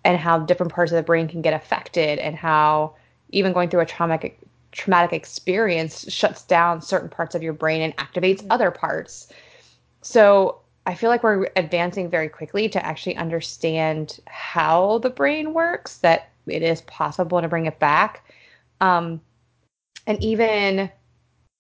and 0.04 0.18
how 0.18 0.40
different 0.40 0.72
parts 0.72 0.92
of 0.92 0.96
the 0.96 1.04
brain 1.04 1.28
can 1.28 1.42
get 1.42 1.54
affected 1.54 2.18
and 2.20 2.36
how 2.36 2.96
even 3.30 3.54
going 3.54 3.70
through 3.70 3.82
a 3.82 3.86
traumatic 3.86 4.40
traumatic 4.72 5.12
experience 5.14 6.12
shuts 6.12 6.44
down 6.44 6.82
certain 6.82 7.10
parts 7.10 7.36
of 7.36 7.42
your 7.42 7.54
brain 7.54 7.82
and 7.82 7.96
activates 7.98 8.40
mm-hmm. 8.40 8.52
other 8.52 8.72
parts. 8.72 9.32
So 10.02 10.62
I 10.86 10.96
feel 10.96 11.10
like 11.10 11.24
we're 11.24 11.50
advancing 11.56 12.10
very 12.10 12.30
quickly 12.30 12.70
to 12.70 12.86
actually 12.86 13.18
understand 13.18 14.20
how 14.26 15.00
the 15.00 15.10
brain 15.10 15.54
works, 15.54 15.98
that 15.98 16.30
it 16.46 16.64
is 16.64 16.82
possible 16.82 17.42
to 17.42 17.48
bring 17.48 17.66
it 17.66 17.80
back. 17.80 18.24
Um, 18.80 19.22
and 20.06 20.22
even 20.24 20.90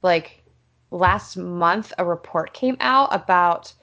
like 0.02 0.44
last 0.92 1.36
month, 1.36 1.92
a 1.98 2.06
report 2.06 2.54
came 2.54 2.78
out 2.80 3.14
about 3.14 3.74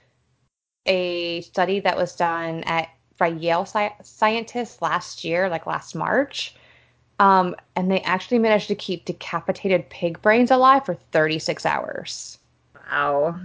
a 0.87 1.41
study 1.43 1.81
that 1.81 1.97
was 1.97 2.15
done 2.15 2.63
at 2.65 2.89
by 3.19 3.29
Yale 3.29 3.65
sci- 3.65 3.95
scientists 4.03 4.83
last 4.83 5.25
year, 5.25 5.49
like 5.49 5.67
last 5.67 5.95
March. 5.95 6.55
Um, 7.21 7.55
and 7.77 7.91
they 7.91 8.01
actually 8.01 8.39
managed 8.39 8.69
to 8.69 8.75
keep 8.75 9.05
decapitated 9.05 9.89
pig 9.89 10.21
brains 10.21 10.51
alive 10.51 10.85
for 10.85 10.95
36 11.13 11.65
hours. 11.65 12.39
Wow. 12.91 13.39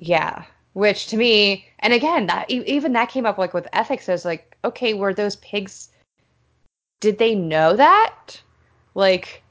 Yeah. 0.00 0.44
Which 0.72 1.08
to 1.08 1.16
me 1.16 1.66
and 1.80 1.92
again 1.92 2.26
that 2.26 2.50
even 2.50 2.92
that 2.94 3.10
came 3.10 3.26
up 3.26 3.38
like 3.38 3.52
with 3.52 3.68
ethics. 3.72 4.08
I 4.08 4.12
was 4.12 4.24
like 4.24 4.56
okay 4.64 4.94
were 4.94 5.12
those 5.12 5.36
pigs 5.36 5.90
did 7.00 7.18
they 7.18 7.34
know 7.34 7.76
that? 7.76 8.40
Like 8.94 9.42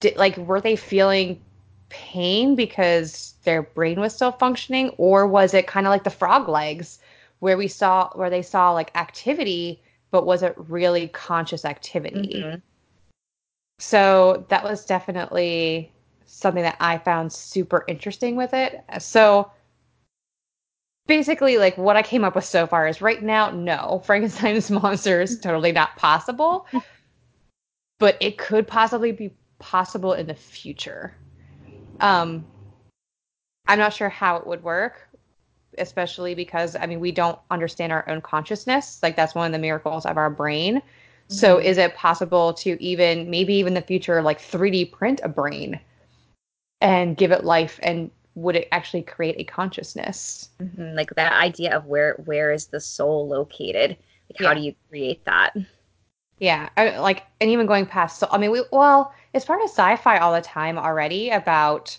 did 0.00 0.16
like 0.16 0.36
were 0.36 0.60
they 0.60 0.76
feeling 0.76 1.40
pain 1.88 2.54
because 2.54 3.34
their 3.44 3.62
brain 3.62 3.98
was 3.98 4.14
still 4.14 4.32
functioning? 4.32 4.90
Or 4.98 5.26
was 5.26 5.54
it 5.54 5.66
kind 5.66 5.86
of 5.86 5.90
like 5.90 6.04
the 6.04 6.10
frog 6.10 6.48
legs 6.48 6.98
where 7.38 7.56
we 7.56 7.68
saw 7.68 8.10
where 8.14 8.30
they 8.30 8.42
saw 8.42 8.72
like 8.72 8.94
activity 8.94 9.80
but 10.10 10.26
was 10.26 10.42
it 10.42 10.54
really 10.56 11.08
conscious 11.08 11.64
activity? 11.64 12.42
Mm-hmm. 12.44 12.58
so 13.78 14.44
that 14.48 14.64
was 14.64 14.84
definitely 14.84 15.92
something 16.30 16.62
that 16.62 16.76
i 16.80 16.96
found 16.98 17.32
super 17.32 17.84
interesting 17.88 18.36
with 18.36 18.54
it 18.54 18.84
so 18.98 19.50
basically 21.08 21.58
like 21.58 21.76
what 21.76 21.96
I 21.96 22.02
came 22.02 22.22
up 22.22 22.36
with 22.36 22.44
so 22.44 22.68
far 22.68 22.86
is 22.86 23.02
right 23.02 23.20
now, 23.20 23.50
no, 23.50 24.00
Frankenstein's 24.04 24.70
monster 24.70 25.20
is 25.20 25.40
totally 25.40 25.72
not 25.72 25.96
possible, 25.96 26.66
but 27.98 28.16
it 28.20 28.38
could 28.38 28.68
possibly 28.68 29.10
be 29.10 29.34
possible 29.58 30.12
in 30.12 30.28
the 30.28 30.34
future. 30.34 31.12
Um, 31.98 32.46
I'm 33.66 33.80
not 33.80 33.92
sure 33.92 34.08
how 34.08 34.36
it 34.36 34.46
would 34.46 34.62
work, 34.62 35.08
especially 35.78 36.36
because 36.36 36.76
I 36.76 36.86
mean 36.86 37.00
we 37.00 37.10
don't 37.10 37.38
understand 37.50 37.92
our 37.92 38.08
own 38.08 38.20
consciousness. 38.20 39.00
Like 39.02 39.16
that's 39.16 39.34
one 39.34 39.46
of 39.46 39.52
the 39.52 39.58
miracles 39.58 40.06
of 40.06 40.16
our 40.16 40.30
brain. 40.30 40.76
Mm-hmm. 40.76 41.34
So 41.34 41.58
is 41.58 41.76
it 41.76 41.94
possible 41.96 42.54
to 42.54 42.80
even 42.82 43.28
maybe 43.28 43.54
even 43.54 43.74
the 43.74 43.82
future 43.82 44.22
like 44.22 44.40
3D 44.40 44.92
print 44.92 45.20
a 45.24 45.28
brain 45.28 45.80
and 46.80 47.16
give 47.16 47.32
it 47.32 47.44
life 47.44 47.78
and 47.82 48.10
would 48.34 48.54
it 48.54 48.68
actually 48.70 49.02
create 49.02 49.34
a 49.38 49.44
consciousness? 49.44 50.50
Mm-hmm. 50.60 50.96
Like 50.96 51.10
that 51.16 51.32
idea 51.32 51.76
of 51.76 51.86
where 51.86 52.14
where 52.24 52.52
is 52.52 52.66
the 52.66 52.80
soul 52.80 53.26
located? 53.28 53.96
Like 54.30 54.46
how 54.46 54.54
do 54.54 54.60
you 54.60 54.74
create 54.88 55.24
that? 55.24 55.54
Yeah, 56.38 56.68
I, 56.76 56.98
like 56.98 57.24
and 57.40 57.50
even 57.50 57.66
going 57.66 57.86
past. 57.86 58.18
So 58.18 58.28
I 58.30 58.38
mean, 58.38 58.50
we 58.50 58.62
well, 58.70 59.12
it's 59.34 59.44
part 59.44 59.60
of 59.60 59.68
sci-fi 59.68 60.18
all 60.18 60.32
the 60.32 60.40
time 60.40 60.78
already 60.78 61.30
about 61.30 61.96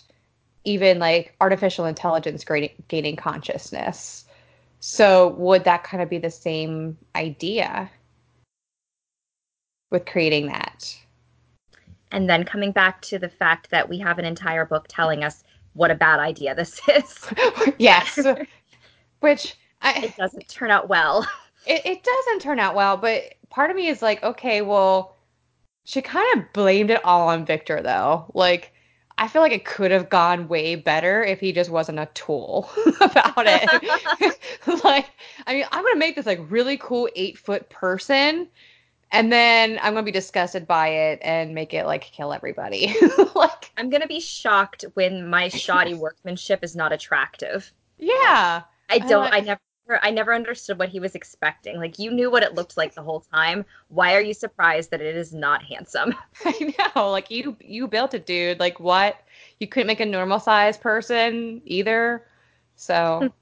even 0.64 0.98
like 0.98 1.34
artificial 1.40 1.86
intelligence 1.86 2.44
gaining, 2.44 2.70
gaining 2.88 3.16
consciousness. 3.16 4.24
So 4.80 5.28
would 5.38 5.64
that 5.64 5.84
kind 5.84 6.02
of 6.02 6.08
be 6.08 6.18
the 6.18 6.30
same 6.30 6.96
idea 7.14 7.90
with 9.90 10.06
creating 10.06 10.46
that? 10.46 10.96
And 12.12 12.28
then 12.28 12.44
coming 12.44 12.72
back 12.72 13.00
to 13.02 13.18
the 13.18 13.28
fact 13.28 13.70
that 13.70 13.88
we 13.88 13.98
have 13.98 14.18
an 14.18 14.24
entire 14.24 14.64
book 14.64 14.86
telling 14.88 15.22
us 15.24 15.44
what 15.74 15.90
a 15.90 15.94
bad 15.94 16.18
idea 16.18 16.54
this 16.54 16.80
is. 16.88 17.28
yes. 17.78 18.18
Which 19.20 19.56
I, 19.82 20.04
it 20.04 20.16
doesn't 20.16 20.48
turn 20.48 20.70
out 20.70 20.88
well. 20.88 21.26
It, 21.66 21.82
it 21.84 22.02
doesn't 22.02 22.40
turn 22.40 22.58
out 22.58 22.74
well, 22.74 22.96
but 22.96 23.34
part 23.50 23.70
of 23.70 23.76
me 23.76 23.88
is 23.88 24.02
like, 24.02 24.22
okay, 24.22 24.62
well, 24.62 25.16
she 25.84 26.02
kind 26.02 26.38
of 26.38 26.52
blamed 26.52 26.90
it 26.90 27.04
all 27.04 27.28
on 27.28 27.44
Victor, 27.44 27.82
though. 27.82 28.30
Like, 28.34 28.72
I 29.20 29.28
feel 29.28 29.42
like 29.42 29.52
it 29.52 29.66
could 29.66 29.90
have 29.90 30.08
gone 30.08 30.48
way 30.48 30.76
better 30.76 31.22
if 31.22 31.40
he 31.40 31.52
just 31.52 31.68
wasn't 31.68 31.98
a 31.98 32.08
tool 32.14 32.70
about 33.02 33.44
it. 33.46 34.38
like, 34.82 35.10
I 35.46 35.54
mean, 35.54 35.66
I'm 35.70 35.84
gonna 35.84 35.96
make 35.96 36.16
this 36.16 36.24
like 36.24 36.40
really 36.48 36.78
cool 36.78 37.06
eight 37.14 37.36
foot 37.36 37.68
person, 37.68 38.48
and 39.12 39.32
then 39.32 39.78
I'm 39.82 39.94
gonna 39.94 40.04
be 40.04 40.12
disgusted 40.12 40.66
by 40.66 40.88
it 40.88 41.18
and 41.22 41.54
make 41.54 41.74
it 41.74 41.86
like 41.86 42.02
kill 42.02 42.32
everybody. 42.32 42.94
like 43.34 43.70
I'm 43.76 43.90
gonna 43.90 44.06
be 44.06 44.20
shocked 44.20 44.84
when 44.94 45.28
my 45.28 45.48
shoddy 45.48 45.94
workmanship 45.94 46.62
is 46.62 46.76
not 46.76 46.92
attractive. 46.92 47.72
Yeah. 47.98 48.62
I 48.88 48.98
don't 48.98 49.24
like, 49.24 49.34
I 49.34 49.40
never 49.40 49.60
I 50.02 50.10
never 50.10 50.34
understood 50.34 50.78
what 50.78 50.88
he 50.88 51.00
was 51.00 51.14
expecting. 51.14 51.78
Like 51.78 51.98
you 51.98 52.10
knew 52.12 52.30
what 52.30 52.42
it 52.42 52.54
looked 52.54 52.76
like 52.76 52.94
the 52.94 53.02
whole 53.02 53.20
time. 53.20 53.64
Why 53.88 54.14
are 54.14 54.20
you 54.20 54.34
surprised 54.34 54.90
that 54.90 55.00
it 55.00 55.16
is 55.16 55.32
not 55.32 55.62
handsome? 55.64 56.14
I 56.44 56.74
know. 56.94 57.10
Like 57.10 57.30
you 57.30 57.56
you 57.60 57.88
built 57.88 58.14
it, 58.14 58.26
dude. 58.26 58.60
Like 58.60 58.78
what? 58.78 59.16
You 59.58 59.66
couldn't 59.66 59.88
make 59.88 60.00
a 60.00 60.06
normal 60.06 60.38
sized 60.38 60.80
person 60.80 61.62
either. 61.64 62.26
So 62.76 63.32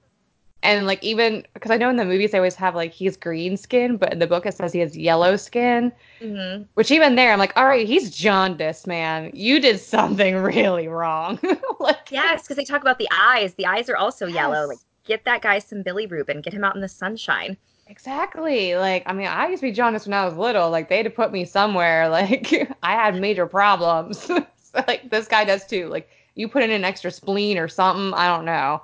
and 0.63 0.87
like 0.87 1.03
even 1.03 1.45
because 1.55 1.71
I 1.71 1.77
know 1.77 1.89
in 1.89 1.97
the 1.97 2.05
movies 2.05 2.33
they 2.33 2.39
always 2.39 2.57
have 2.57 2.75
like 2.75 2.93
he's 2.93 3.17
green 3.17 3.57
skin, 3.57 3.97
but 3.97 4.13
in 4.13 4.19
the 4.19 4.27
book 4.27 4.45
it 4.45 4.55
says 4.55 4.73
he 4.73 4.81
has 4.81 4.97
yellow 4.97 5.37
skin. 5.37 5.93
Mm-hmm. 6.21 6.65
Which 6.75 6.91
even 6.91 7.15
there, 7.15 7.33
I'm 7.33 7.39
like, 7.39 7.57
all 7.57 7.67
right, 7.67 7.87
he's 7.87 8.11
jaundiced, 8.11 8.87
man. 8.87 9.31
You 9.35 9.61
did 9.61 9.81
something 9.81 10.37
really 10.43 10.89
wrong. 10.89 11.39
like, 11.81 12.11
yes, 12.11 12.43
because 12.43 12.57
they 12.57 12.65
talk 12.65 12.81
about 12.81 12.99
the 12.99 13.09
eyes. 13.13 13.55
The 13.55 13.67
eyes 13.67 13.89
are 13.89 13.97
also 13.97 14.27
yes. 14.27 14.35
yellow. 14.35 14.67
Like, 14.67 14.79
get 15.05 15.25
that 15.25 15.43
guy 15.43 15.59
some 15.59 15.83
bilirubin. 15.83 16.43
Get 16.43 16.53
him 16.53 16.65
out 16.65 16.75
in 16.75 16.81
the 16.81 16.89
sunshine. 16.89 17.57
Exactly. 17.87 18.75
Like, 18.75 19.05
I 19.07 19.13
mean, 19.13 19.29
I 19.29 19.49
used 19.49 19.61
to 19.61 19.69
be 19.69 19.73
jaundiced 19.73 20.07
when 20.07 20.15
I 20.15 20.25
was 20.25 20.35
little. 20.35 20.71
Like, 20.71 20.89
they 20.89 20.99
had 20.99 21.05
to 21.05 21.11
put 21.11 21.33
me 21.33 21.45
somewhere. 21.45 22.09
Like, 22.19 22.53
I 22.83 22.93
had 22.93 23.21
major 23.21 23.47
problems. 23.47 24.23
so, 24.25 24.45
like, 24.87 25.09
this 25.11 25.29
guy 25.29 25.45
does 25.45 25.65
too. 25.67 25.87
Like, 25.89 26.11
you 26.35 26.49
put 26.49 26.63
in 26.63 26.71
an 26.71 26.85
extra 26.85 27.11
spleen 27.11 27.59
or 27.59 27.69
something. 27.69 28.13
I 28.15 28.27
don't 28.27 28.45
know, 28.45 28.83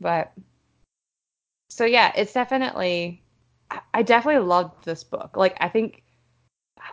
but 0.00 0.32
so 1.74 1.84
yeah, 1.84 2.12
it's 2.14 2.32
definitely. 2.32 3.20
I 3.92 4.04
definitely 4.04 4.46
loved 4.46 4.84
this 4.84 5.02
book. 5.02 5.36
Like 5.36 5.56
I 5.60 5.68
think 5.68 6.04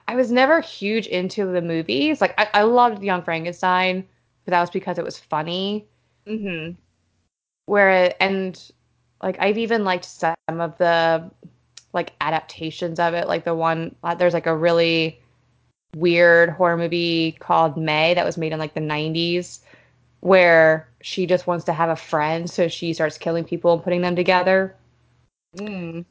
I 0.07 0.15
was 0.15 0.31
never 0.31 0.59
huge 0.59 1.05
into 1.05 1.45
the 1.45 1.61
movies. 1.61 2.19
Like 2.19 2.33
I, 2.39 2.47
I 2.51 2.61
loved 2.63 3.03
Young 3.03 3.21
Frankenstein, 3.21 4.07
but 4.43 4.51
that 4.51 4.59
was 4.59 4.71
because 4.71 4.97
it 4.97 5.05
was 5.05 5.19
funny. 5.19 5.85
Mm-hmm. 6.25 6.71
Where 7.67 8.15
and 8.19 8.59
like 9.21 9.37
I've 9.39 9.59
even 9.59 9.83
liked 9.83 10.05
some 10.05 10.35
of 10.47 10.75
the 10.79 11.29
like 11.93 12.13
adaptations 12.19 12.99
of 12.99 13.13
it. 13.13 13.27
Like 13.27 13.43
the 13.45 13.53
one 13.53 13.95
uh, 14.03 14.15
there's 14.15 14.33
like 14.33 14.47
a 14.47 14.57
really 14.57 15.21
weird 15.95 16.49
horror 16.49 16.77
movie 16.77 17.33
called 17.33 17.77
May 17.77 18.15
that 18.15 18.25
was 18.25 18.35
made 18.35 18.51
in 18.51 18.57
like 18.57 18.73
the 18.73 18.79
90s 18.79 19.59
where 20.21 20.87
she 21.01 21.25
just 21.25 21.47
wants 21.47 21.65
to 21.65 21.73
have 21.73 21.89
a 21.89 21.95
friend, 21.95 22.49
so 22.49 22.67
she 22.67 22.93
starts 22.93 23.17
killing 23.17 23.43
people 23.43 23.73
and 23.73 23.83
putting 23.83 24.01
them 24.01 24.15
together. 24.15 24.75
Mm. 25.57 26.05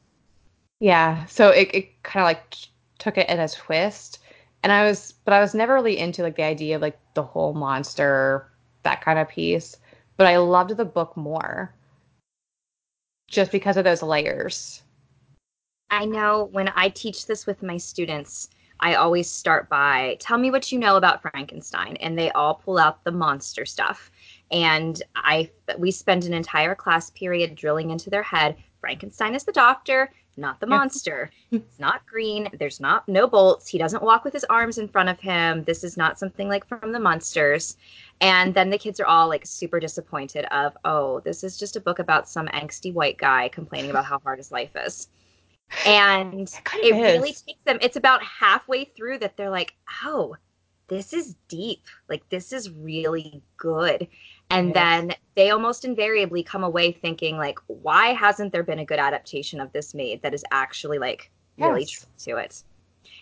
Yeah, 0.79 1.25
so 1.25 1.49
it, 1.49 1.69
it 1.73 2.03
kind 2.03 2.21
of 2.21 2.25
like 2.25 2.55
took 2.99 3.17
it 3.17 3.29
in 3.29 3.39
a 3.39 3.49
twist. 3.49 4.19
And 4.63 4.71
I 4.71 4.83
was, 4.83 5.13
but 5.25 5.33
I 5.33 5.39
was 5.39 5.55
never 5.55 5.73
really 5.73 5.97
into 5.97 6.21
like 6.21 6.35
the 6.35 6.43
idea 6.43 6.75
of 6.75 6.81
like 6.81 6.99
the 7.15 7.23
whole 7.23 7.53
monster, 7.53 8.47
that 8.83 9.01
kind 9.01 9.17
of 9.17 9.29
piece. 9.29 9.77
But 10.17 10.27
I 10.27 10.37
loved 10.37 10.77
the 10.77 10.85
book 10.85 11.17
more 11.17 11.73
just 13.27 13.51
because 13.51 13.77
of 13.77 13.85
those 13.85 14.03
layers. 14.03 14.83
I 15.89 16.05
know 16.05 16.49
when 16.51 16.71
I 16.75 16.89
teach 16.89 17.25
this 17.25 17.45
with 17.45 17.63
my 17.63 17.77
students, 17.77 18.49
I 18.81 18.95
always 18.95 19.29
start 19.29 19.69
by 19.69 20.17
tell 20.19 20.37
me 20.37 20.49
what 20.49 20.71
you 20.71 20.79
know 20.79 20.97
about 20.97 21.21
Frankenstein, 21.21 21.97
and 21.97 22.17
they 22.17 22.31
all 22.31 22.55
pull 22.55 22.79
out 22.79 23.03
the 23.03 23.11
monster 23.11 23.65
stuff. 23.65 24.11
And 24.49 25.01
I 25.15 25.49
we 25.77 25.91
spend 25.91 26.23
an 26.23 26.33
entire 26.33 26.75
class 26.75 27.11
period 27.11 27.55
drilling 27.55 27.91
into 27.91 28.09
their 28.09 28.23
head. 28.23 28.57
Frankenstein 28.79 29.35
is 29.35 29.43
the 29.43 29.51
doctor, 29.51 30.11
not 30.37 30.59
the 30.59 30.65
monster. 30.65 31.29
it's 31.51 31.79
not 31.79 32.05
green. 32.07 32.49
There's 32.57 32.79
not 32.79 33.07
no 33.07 33.27
bolts. 33.27 33.67
He 33.67 33.77
doesn't 33.77 34.01
walk 34.01 34.23
with 34.23 34.33
his 34.33 34.45
arms 34.45 34.79
in 34.79 34.87
front 34.87 35.09
of 35.09 35.19
him. 35.19 35.63
This 35.63 35.83
is 35.83 35.95
not 35.95 36.17
something 36.17 36.49
like 36.49 36.65
from 36.65 36.91
the 36.91 36.99
monsters. 36.99 37.77
And 38.21 38.53
then 38.53 38.71
the 38.71 38.79
kids 38.79 38.99
are 38.99 39.05
all 39.05 39.27
like 39.27 39.45
super 39.45 39.79
disappointed 39.79 40.45
of, 40.45 40.75
oh, 40.83 41.19
this 41.19 41.43
is 41.43 41.59
just 41.59 41.75
a 41.75 41.81
book 41.81 41.99
about 41.99 42.27
some 42.27 42.47
angsty 42.47 42.91
white 42.91 43.17
guy 43.17 43.49
complaining 43.49 43.91
about 43.91 44.05
how 44.05 44.19
hard 44.19 44.39
his 44.39 44.51
life 44.51 44.75
is 44.75 45.07
and 45.85 46.49
it, 46.75 46.93
it 46.93 46.93
really 46.93 47.33
takes 47.33 47.63
them 47.65 47.77
it's 47.81 47.95
about 47.95 48.21
halfway 48.23 48.85
through 48.85 49.17
that 49.17 49.37
they're 49.37 49.49
like 49.49 49.73
oh 50.03 50.35
this 50.91 51.13
is 51.13 51.35
deep. 51.47 51.85
Like 52.09 52.27
this 52.27 52.51
is 52.51 52.69
really 52.69 53.41
good. 53.55 54.09
And 54.49 54.67
yes. 54.67 54.73
then 54.75 55.15
they 55.35 55.49
almost 55.49 55.85
invariably 55.85 56.43
come 56.43 56.65
away 56.65 56.91
thinking 56.91 57.37
like 57.37 57.57
why 57.67 58.07
hasn't 58.07 58.51
there 58.51 58.61
been 58.61 58.79
a 58.79 58.85
good 58.85 58.99
adaptation 58.99 59.61
of 59.61 59.71
this 59.71 59.93
made 59.93 60.21
that 60.21 60.33
is 60.33 60.43
actually 60.51 60.99
like 60.99 61.31
yes. 61.55 61.69
really 61.69 61.85
true 61.85 62.07
to 62.25 62.35
it? 62.43 62.61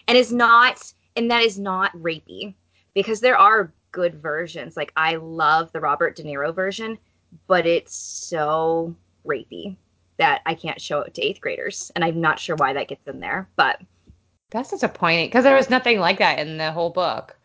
And 0.07 0.17
is 0.17 0.33
not 0.33 0.91
and 1.15 1.29
that 1.29 1.43
is 1.43 1.59
not 1.59 1.93
rapey 1.93 2.55
because 2.95 3.19
there 3.19 3.37
are 3.37 3.71
good 3.91 4.15
versions. 4.15 4.75
Like 4.75 4.91
i 4.95 5.17
love 5.17 5.71
the 5.71 5.79
robert 5.79 6.15
de 6.15 6.23
niro 6.23 6.53
version 6.53 6.97
but 7.45 7.67
it's 7.67 7.95
so 7.95 8.95
rapey 9.27 9.75
that 10.19 10.41
I 10.45 10.53
can't 10.53 10.79
show 10.79 10.99
it 11.01 11.15
to 11.15 11.25
eighth 11.25 11.41
graders, 11.41 11.91
and 11.95 12.03
I'm 12.03 12.21
not 12.21 12.39
sure 12.39 12.55
why 12.55 12.73
that 12.73 12.87
gets 12.87 13.07
in 13.07 13.19
there, 13.19 13.49
but 13.55 13.81
that's 14.51 14.69
disappointing 14.69 15.27
because 15.27 15.43
there 15.43 15.55
was 15.55 15.69
nothing 15.69 15.99
like 15.99 16.19
that 16.19 16.39
in 16.39 16.57
the 16.57 16.71
whole 16.71 16.91
book. 16.91 17.35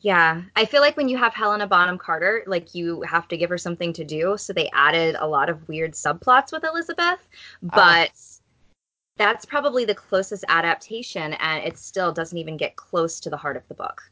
Yeah, 0.00 0.42
I 0.54 0.64
feel 0.64 0.80
like 0.80 0.96
when 0.96 1.08
you 1.08 1.16
have 1.16 1.34
Helena 1.34 1.66
Bonham 1.66 1.98
Carter, 1.98 2.42
like 2.46 2.74
you 2.74 3.02
have 3.02 3.28
to 3.28 3.36
give 3.36 3.50
her 3.50 3.58
something 3.58 3.92
to 3.94 4.04
do, 4.04 4.36
so 4.36 4.52
they 4.52 4.70
added 4.72 5.16
a 5.18 5.26
lot 5.26 5.48
of 5.48 5.68
weird 5.68 5.92
subplots 5.92 6.52
with 6.52 6.64
Elizabeth, 6.64 7.20
oh. 7.64 7.70
but. 7.74 8.10
Oh. 8.12 8.32
That's 9.18 9.46
probably 9.46 9.86
the 9.86 9.94
closest 9.94 10.44
adaptation, 10.46 11.32
and 11.40 11.64
it 11.64 11.78
still 11.78 12.12
doesn't 12.12 12.36
even 12.36 12.58
get 12.58 12.76
close 12.76 13.18
to 13.20 13.30
the 13.30 13.36
heart 13.38 13.56
of 13.56 13.66
the 13.66 13.74
book. 13.74 14.02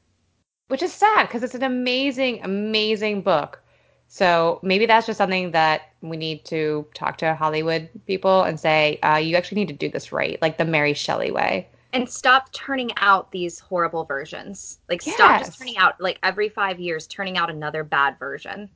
Which 0.69 0.83
is 0.83 0.95
sad 0.95 1.29
because 1.29 1.43
it's 1.43 1.55
an 1.55 1.63
amazing, 1.63 2.43
amazing 2.43 3.21
book. 3.21 3.61
So 4.09 4.61
maybe 4.63 4.87
that's 4.87 5.07
just 5.07 5.19
something 5.19 5.51
that 5.51 5.93
we 6.01 6.17
need 6.17 6.45
to 6.47 6.87
talk 6.95 7.19
to 7.19 7.35
Hollywood 7.35 7.89
people 8.07 8.43
and 8.43 8.61
say, 8.61 8.99
uh, 9.03 9.17
you 9.17 9.37
actually 9.37 9.57
need 9.57 9.69
to 9.69 9.75
do 9.75 9.89
this 9.91 10.13
right, 10.13 10.41
like 10.41 10.59
the 10.59 10.65
Mary 10.65 10.95
Shelley 10.95 11.31
way. 11.31 11.69
And 11.93 12.09
stop 12.09 12.53
turning 12.53 12.91
out 12.97 13.31
these 13.31 13.59
horrible 13.59 14.05
versions. 14.05 14.79
Like, 14.89 15.05
yes. 15.07 15.15
stop 15.15 15.41
just 15.41 15.59
turning 15.59 15.77
out, 15.79 16.01
like, 16.01 16.19
every 16.25 16.49
five 16.49 16.81
years, 16.81 17.07
turning 17.07 17.39
out 17.39 17.51
another 17.51 17.85
bad 17.85 18.19
version. 18.19 18.69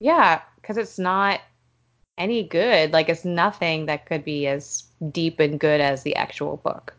Yeah, 0.00 0.42
because 0.56 0.76
it's 0.76 0.98
not 0.98 1.40
any 2.18 2.42
good. 2.42 2.92
Like, 2.92 3.08
it's 3.08 3.24
nothing 3.24 3.86
that 3.86 4.04
could 4.04 4.22
be 4.22 4.46
as 4.46 4.84
deep 5.10 5.40
and 5.40 5.58
good 5.58 5.80
as 5.80 6.02
the 6.02 6.14
actual 6.16 6.58
book. 6.58 6.94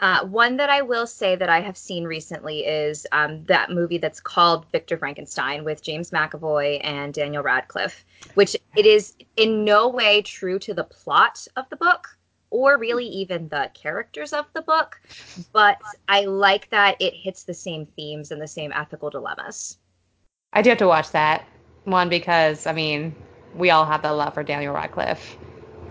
Uh, 0.00 0.24
one 0.24 0.56
that 0.56 0.70
I 0.70 0.80
will 0.80 1.06
say 1.06 1.36
that 1.36 1.50
I 1.50 1.60
have 1.60 1.76
seen 1.76 2.04
recently 2.04 2.60
is 2.64 3.06
um, 3.12 3.44
that 3.44 3.70
movie 3.70 3.98
that's 3.98 4.18
called 4.20 4.64
Victor 4.72 4.96
Frankenstein 4.96 5.62
with 5.62 5.82
James 5.82 6.10
McAvoy 6.10 6.80
and 6.82 7.12
Daniel 7.12 7.42
Radcliffe, 7.42 8.04
which 8.32 8.56
it 8.76 8.86
is 8.86 9.14
in 9.36 9.62
no 9.64 9.88
way 9.88 10.22
true 10.22 10.58
to 10.60 10.72
the 10.72 10.84
plot 10.84 11.46
of 11.56 11.68
the 11.68 11.76
book 11.76 12.16
or 12.48 12.78
really 12.78 13.04
even 13.06 13.48
the 13.48 13.70
characters 13.74 14.32
of 14.32 14.46
the 14.54 14.62
book, 14.62 15.00
but 15.52 15.78
I 16.08 16.24
like 16.24 16.68
that 16.70 16.96
it 17.00 17.14
hits 17.14 17.44
the 17.44 17.54
same 17.54 17.86
themes 17.86 18.30
and 18.32 18.40
the 18.40 18.48
same 18.48 18.72
ethical 18.72 19.10
dilemmas. 19.10 19.78
I 20.52 20.62
do 20.62 20.70
have 20.70 20.78
to 20.78 20.88
watch 20.88 21.10
that 21.12 21.44
one 21.84 22.08
because 22.08 22.66
I 22.66 22.72
mean 22.72 23.14
we 23.54 23.70
all 23.70 23.84
have 23.84 24.02
the 24.02 24.12
love 24.12 24.34
for 24.34 24.42
Daniel 24.42 24.74
Radcliffe 24.74 25.36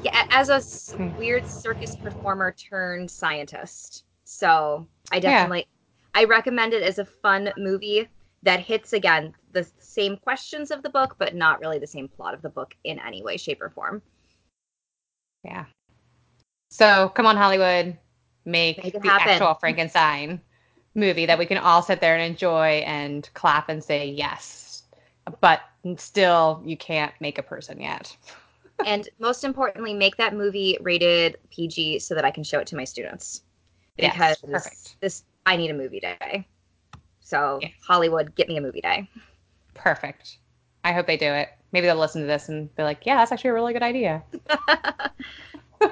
yeah, 0.04 0.26
as 0.32 0.50
a 0.50 0.62
hmm. 0.96 1.16
weird 1.18 1.46
circus 1.46 1.96
performer 1.96 2.52
turned 2.52 3.10
scientist. 3.10 4.06
So 4.24 4.88
I 5.12 5.20
definitely 5.20 5.60
yeah. 6.14 6.22
I 6.22 6.24
recommend 6.26 6.74
it 6.74 6.84
as 6.84 7.00
a 7.00 7.06
fun 7.06 7.52
movie 7.58 8.08
that 8.44 8.60
hits 8.60 8.94
again 8.94 9.34
the 9.52 9.68
same 9.80 10.18
questions 10.18 10.72
of 10.72 10.84
the 10.84 10.90
book, 10.90 11.16
but 11.18 11.36
not 11.36 11.60
really 11.60 11.80
the 11.80 11.88
same 11.88 12.08
plot 12.08 12.34
of 12.34 12.42
the 12.42 12.50
book 12.50 12.76
in 12.84 13.00
any 13.00 13.24
way, 13.24 13.38
shape, 13.38 13.62
or 13.62 13.70
form. 13.70 14.02
Yeah. 15.44 15.66
So 16.70 17.10
come 17.10 17.26
on, 17.26 17.36
Hollywood, 17.36 17.98
make, 18.46 18.84
make 18.84 18.94
the 19.02 19.10
happen. 19.10 19.30
actual 19.30 19.54
Frankenstein 19.60 20.42
movie 20.96 21.26
that 21.26 21.40
we 21.40 21.46
can 21.46 21.58
all 21.58 21.82
sit 21.82 22.02
there 22.02 22.16
and 22.16 22.24
enjoy 22.24 22.84
and 22.86 23.30
clap 23.34 23.70
and 23.70 23.84
say 23.84 24.10
yes. 24.10 24.84
But 25.42 25.62
still, 25.98 26.62
you 26.66 26.78
can't 26.78 27.14
make 27.20 27.38
a 27.38 27.44
person 27.44 27.80
yet. 27.82 28.16
and 28.86 29.10
most 29.20 29.44
importantly, 29.44 29.94
make 29.94 30.18
that 30.18 30.34
movie 30.34 30.78
rated 30.82 31.38
PG 31.52 32.00
so 32.00 32.16
that 32.16 32.26
I 32.26 32.32
can 32.32 32.44
show 32.44 32.60
it 32.60 32.68
to 32.68 32.76
my 32.76 32.84
students. 32.84 33.44
Because 33.98 34.38
yes, 34.42 34.42
perfect. 34.42 34.96
this 35.02 35.24
I 35.46 35.58
need 35.58 35.72
a 35.72 35.74
movie 35.74 36.00
day. 36.00 36.48
So. 37.20 37.60
Hollywood, 37.86 38.34
get 38.36 38.48
me 38.48 38.58
a 38.58 38.62
movie 38.62 38.82
day. 38.82 39.10
Perfect. 39.74 40.38
I 40.84 40.94
hope 40.94 41.08
they 41.08 41.18
do 41.18 41.26
it. 41.26 41.50
Maybe 41.72 41.88
they'll 41.88 41.96
listen 41.96 42.22
to 42.22 42.28
this 42.28 42.50
and 42.50 42.74
be 42.76 42.84
like, 42.84 43.06
"Yeah, 43.06 43.18
that's 43.18 43.32
actually 43.32 43.52
a 43.52 43.54
really 43.54 43.74
good 43.74 43.84
idea." 43.84 44.24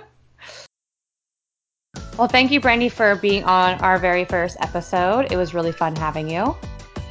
well, 2.17 2.27
thank 2.27 2.51
you, 2.51 2.59
Brandy, 2.59 2.89
for 2.89 3.15
being 3.15 3.43
on 3.43 3.79
our 3.81 3.99
very 3.99 4.25
first 4.25 4.57
episode. 4.59 5.31
It 5.31 5.37
was 5.37 5.53
really 5.53 5.71
fun 5.71 5.95
having 5.95 6.29
you. 6.29 6.55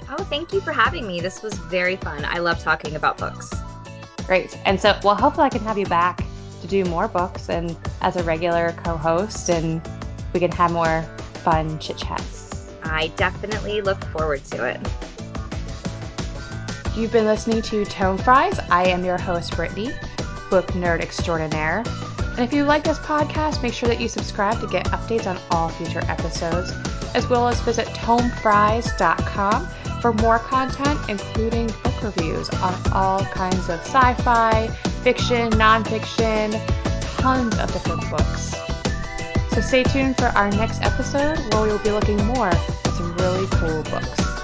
Oh, 0.08 0.24
thank 0.24 0.52
you 0.52 0.60
for 0.60 0.72
having 0.72 1.06
me. 1.06 1.20
This 1.20 1.42
was 1.42 1.54
very 1.54 1.96
fun. 1.96 2.24
I 2.24 2.38
love 2.38 2.60
talking 2.60 2.96
about 2.96 3.18
books. 3.18 3.52
Great. 4.26 4.58
And 4.64 4.80
so, 4.80 4.98
well, 5.04 5.14
hopefully 5.14 5.46
I 5.46 5.50
can 5.50 5.62
have 5.62 5.78
you 5.78 5.86
back 5.86 6.24
to 6.60 6.66
do 6.66 6.84
more 6.84 7.08
books 7.08 7.48
and 7.48 7.76
as 8.00 8.16
a 8.16 8.22
regular 8.24 8.72
co-host 8.84 9.48
and 9.50 9.80
we 10.32 10.40
can 10.40 10.50
have 10.52 10.72
more 10.72 11.02
fun 11.44 11.78
chit 11.78 11.96
chats. 11.96 12.70
I 12.82 13.08
definitely 13.16 13.80
look 13.80 14.04
forward 14.06 14.44
to 14.46 14.64
it. 14.66 14.80
You've 16.96 17.12
been 17.12 17.26
listening 17.26 17.62
to 17.62 17.84
Tome 17.84 18.16
Fries. 18.18 18.58
I 18.70 18.86
am 18.86 19.04
your 19.04 19.18
host, 19.18 19.54
Brittany, 19.54 19.90
book 20.50 20.66
nerd 20.68 21.00
extraordinaire. 21.00 21.84
And 22.18 22.40
if 22.40 22.52
you 22.52 22.64
like 22.64 22.84
this 22.84 22.98
podcast, 22.98 23.62
make 23.62 23.74
sure 23.74 23.88
that 23.88 24.00
you 24.00 24.08
subscribe 24.08 24.60
to 24.60 24.66
get 24.66 24.86
updates 24.86 25.26
on 25.26 25.38
all 25.50 25.68
future 25.68 26.02
episodes, 26.08 26.72
as 27.14 27.28
well 27.28 27.48
as 27.48 27.60
visit 27.60 27.86
tomefries.com 27.88 29.66
for 30.00 30.12
more 30.14 30.38
content, 30.38 30.98
including 31.08 31.68
book 31.96 32.16
reviews 32.16 32.48
on 32.50 32.74
all 32.92 33.24
kinds 33.26 33.68
of 33.68 33.80
sci 33.80 34.14
fi, 34.14 34.68
fiction, 35.02 35.50
nonfiction, 35.52 36.52
tons 37.18 37.58
of 37.58 37.72
different 37.72 38.08
books. 38.10 38.54
So 39.54 39.60
stay 39.60 39.82
tuned 39.84 40.16
for 40.16 40.26
our 40.26 40.50
next 40.50 40.82
episode 40.82 41.38
where 41.52 41.62
we 41.62 41.68
will 41.68 41.78
be 41.78 41.90
looking 41.90 42.24
more 42.26 42.48
at 42.48 42.94
some 42.96 43.14
really 43.16 43.46
cool 43.52 43.82
books. 43.84 44.35